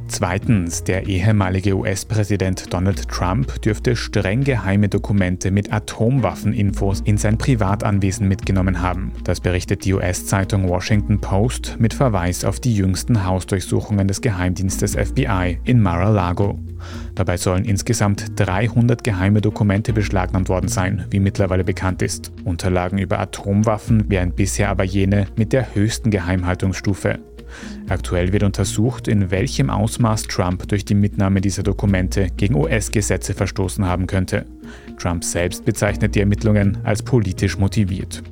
Zweitens, 0.08 0.84
der 0.84 1.08
ehemalige 1.08 1.76
US-Präsident 1.76 2.72
Donald 2.72 3.08
Trump 3.08 3.60
dürfte 3.62 3.96
streng 3.96 4.44
geheime 4.44 4.88
Dokumente 4.88 5.50
mit 5.50 5.72
Atomwaffeninfos 5.72 7.00
in 7.00 7.18
sein 7.18 7.38
Privatanwesen 7.38 8.28
mitgenommen 8.28 8.80
haben. 8.80 9.12
Das 9.24 9.40
berichtet 9.40 9.84
die 9.84 9.94
US-Zeitung 9.94 10.68
Washington 10.68 11.20
Post 11.20 11.76
mit 11.78 11.92
Verweis 11.92 12.44
auf 12.44 12.60
die 12.60 12.76
jüngsten 12.76 13.26
Hausdurchsuchungen 13.26 14.06
des 14.06 14.20
Geheimdienstes 14.20 14.94
FBI 14.94 15.58
in 15.64 15.82
Mar-a-Lago. 15.82 16.58
Dabei 17.14 17.36
sollen 17.36 17.64
insgesamt 17.64 18.26
300 18.36 19.02
geheime 19.02 19.40
Dokumente 19.40 19.92
beschlagnahmt 19.92 20.48
worden 20.48 20.68
sein, 20.68 21.04
wie 21.10 21.20
mittlerweile 21.20 21.64
bekannt 21.64 22.02
ist. 22.02 22.32
Unterlagen 22.44 22.98
über 22.98 23.18
Atomwaffen 23.18 24.08
wären 24.08 24.32
bisher 24.32 24.68
aber 24.68 24.84
jene 24.84 25.26
mit 25.36 25.52
der 25.52 25.74
höchsten 25.74 26.10
Geheimhaltungsstufe. 26.10 27.18
Aktuell 27.88 28.32
wird 28.32 28.42
untersucht, 28.42 29.09
in 29.09 29.30
welchem 29.30 29.70
Ausmaß 29.70 30.24
Trump 30.24 30.68
durch 30.68 30.85
die 30.85 30.94
Mitnahme 30.94 31.40
dieser 31.40 31.62
Dokumente 31.62 32.28
gegen 32.37 32.54
US-Gesetze 32.54 33.35
verstoßen 33.35 33.85
haben 33.85 34.06
könnte. 34.06 34.46
Trump 34.98 35.24
selbst 35.24 35.64
bezeichnet 35.64 36.14
die 36.14 36.20
Ermittlungen 36.20 36.78
als 36.85 37.02
politisch 37.02 37.59
motiviert. 37.59 38.22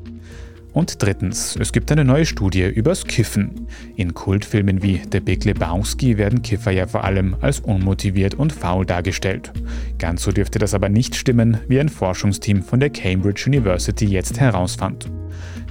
Und 0.74 1.00
drittens, 1.00 1.56
es 1.60 1.72
gibt 1.72 1.92
eine 1.92 2.04
neue 2.04 2.26
Studie 2.26 2.64
übers 2.64 3.04
Kiffen. 3.04 3.68
In 3.94 4.12
Kultfilmen 4.12 4.82
wie 4.82 5.00
The 5.10 5.20
Big 5.20 5.44
Lebowski 5.44 6.18
werden 6.18 6.42
Kiffer 6.42 6.72
ja 6.72 6.88
vor 6.88 7.04
allem 7.04 7.36
als 7.40 7.60
unmotiviert 7.60 8.34
und 8.34 8.52
faul 8.52 8.84
dargestellt. 8.84 9.52
Ganz 9.98 10.24
so 10.24 10.32
dürfte 10.32 10.58
das 10.58 10.74
aber 10.74 10.88
nicht 10.88 11.14
stimmen, 11.14 11.58
wie 11.68 11.78
ein 11.78 11.88
Forschungsteam 11.88 12.64
von 12.64 12.80
der 12.80 12.90
Cambridge 12.90 13.44
University 13.46 14.06
jetzt 14.06 14.40
herausfand. 14.40 15.08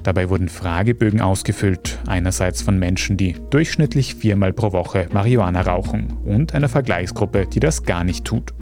Dabei 0.03 0.29
wurden 0.29 0.49
Fragebögen 0.49 1.21
ausgefüllt, 1.21 1.99
einerseits 2.05 2.61
von 2.61 2.77
Menschen, 2.77 3.15
die 3.15 3.35
durchschnittlich 3.49 4.15
viermal 4.15 4.51
pro 4.51 4.73
Woche 4.73 5.07
Marihuana 5.13 5.61
rauchen 5.61 6.17
und 6.25 6.53
einer 6.53 6.69
Vergleichsgruppe, 6.69 7.47
die 7.47 7.61
das 7.61 7.83
gar 7.83 8.03
nicht 8.03 8.25
tut. 8.25 8.53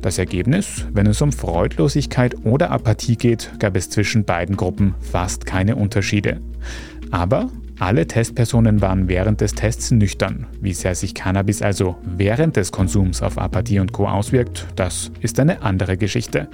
Das 0.00 0.18
Ergebnis, 0.18 0.86
wenn 0.92 1.06
es 1.06 1.20
um 1.20 1.32
Freudlosigkeit 1.32 2.34
oder 2.44 2.70
Apathie 2.70 3.16
geht, 3.16 3.52
gab 3.58 3.76
es 3.76 3.90
zwischen 3.90 4.24
beiden 4.24 4.56
Gruppen 4.56 4.94
fast 5.00 5.44
keine 5.44 5.76
Unterschiede. 5.76 6.40
Aber 7.10 7.50
alle 7.78 8.06
Testpersonen 8.06 8.80
waren 8.80 9.08
während 9.08 9.42
des 9.42 9.54
Tests 9.54 9.90
nüchtern. 9.90 10.46
Wie 10.60 10.72
sehr 10.72 10.94
sich 10.94 11.14
Cannabis 11.14 11.60
also 11.60 11.96
während 12.02 12.56
des 12.56 12.72
Konsums 12.72 13.22
auf 13.22 13.36
Apathie 13.36 13.80
und 13.80 13.92
Co 13.92 14.08
auswirkt, 14.08 14.66
das 14.76 15.10
ist 15.20 15.38
eine 15.38 15.60
andere 15.60 15.98
Geschichte. 15.98 16.48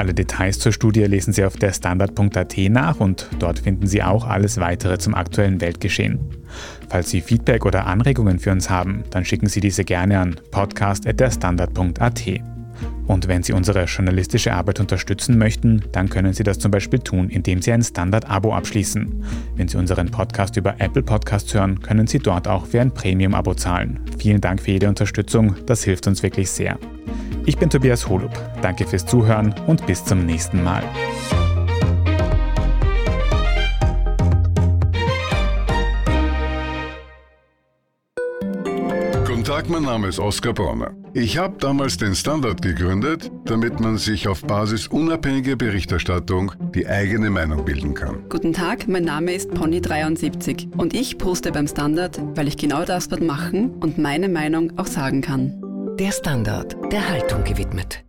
Alle 0.00 0.14
Details 0.14 0.58
zur 0.58 0.72
Studie 0.72 1.02
lesen 1.02 1.34
Sie 1.34 1.44
auf 1.44 1.58
der 1.58 1.74
Standard.at 1.74 2.56
nach 2.70 3.00
und 3.00 3.28
dort 3.38 3.58
finden 3.58 3.86
Sie 3.86 4.02
auch 4.02 4.26
alles 4.26 4.58
weitere 4.58 4.96
zum 4.96 5.14
aktuellen 5.14 5.60
Weltgeschehen. 5.60 6.18
Falls 6.88 7.10
Sie 7.10 7.20
Feedback 7.20 7.66
oder 7.66 7.86
Anregungen 7.86 8.38
für 8.38 8.50
uns 8.50 8.70
haben, 8.70 9.04
dann 9.10 9.26
schicken 9.26 9.48
Sie 9.48 9.60
diese 9.60 9.84
gerne 9.84 10.18
an 10.18 10.36
podcast.derstandard.at. 10.52 12.22
Und 13.08 13.28
wenn 13.28 13.42
Sie 13.42 13.52
unsere 13.52 13.84
journalistische 13.84 14.54
Arbeit 14.54 14.80
unterstützen 14.80 15.36
möchten, 15.36 15.82
dann 15.92 16.08
können 16.08 16.32
Sie 16.32 16.44
das 16.44 16.58
zum 16.58 16.70
Beispiel 16.70 17.00
tun, 17.00 17.28
indem 17.28 17.60
Sie 17.60 17.70
ein 17.70 17.82
Standard-Abo 17.82 18.54
abschließen. 18.54 19.22
Wenn 19.56 19.68
Sie 19.68 19.76
unseren 19.76 20.10
Podcast 20.10 20.56
über 20.56 20.76
Apple 20.78 21.02
Podcasts 21.02 21.52
hören, 21.52 21.78
können 21.82 22.06
Sie 22.06 22.20
dort 22.20 22.48
auch 22.48 22.64
für 22.64 22.80
ein 22.80 22.94
Premium-Abo 22.94 23.52
zahlen. 23.52 24.00
Vielen 24.18 24.40
Dank 24.40 24.62
für 24.62 24.70
jede 24.70 24.88
Unterstützung, 24.88 25.56
das 25.66 25.84
hilft 25.84 26.06
uns 26.06 26.22
wirklich 26.22 26.50
sehr. 26.50 26.78
Ich 27.46 27.56
bin 27.56 27.70
Tobias 27.70 28.08
Holub. 28.08 28.32
Danke 28.62 28.86
fürs 28.86 29.06
Zuhören 29.06 29.54
und 29.66 29.86
bis 29.86 30.04
zum 30.04 30.26
nächsten 30.26 30.62
Mal. 30.62 30.82
Guten 39.26 39.44
Tag, 39.44 39.68
mein 39.68 39.82
Name 39.82 40.08
ist 40.08 40.18
Oskar 40.18 40.52
Bronner. 40.52 40.92
Ich 41.12 41.38
habe 41.38 41.56
damals 41.58 41.96
den 41.96 42.14
Standard 42.14 42.62
gegründet, 42.62 43.32
damit 43.46 43.80
man 43.80 43.98
sich 43.98 44.28
auf 44.28 44.42
Basis 44.44 44.86
unabhängiger 44.86 45.56
Berichterstattung 45.56 46.52
die 46.74 46.86
eigene 46.86 47.30
Meinung 47.30 47.64
bilden 47.64 47.94
kann. 47.94 48.28
Guten 48.28 48.52
Tag, 48.52 48.86
mein 48.86 49.04
Name 49.04 49.32
ist 49.32 49.50
Pony73 49.50 50.76
und 50.76 50.94
ich 50.94 51.18
poste 51.18 51.50
beim 51.50 51.66
Standard, 51.66 52.20
weil 52.36 52.46
ich 52.46 52.56
genau 52.56 52.84
das 52.84 53.08
dort 53.08 53.22
machen 53.22 53.70
und 53.80 53.98
meine 53.98 54.28
Meinung 54.28 54.78
auch 54.78 54.86
sagen 54.86 55.20
kann. 55.20 55.69
Der 56.00 56.12
Standard, 56.12 56.76
der 56.90 57.06
Haltung 57.10 57.44
gewidmet. 57.44 58.02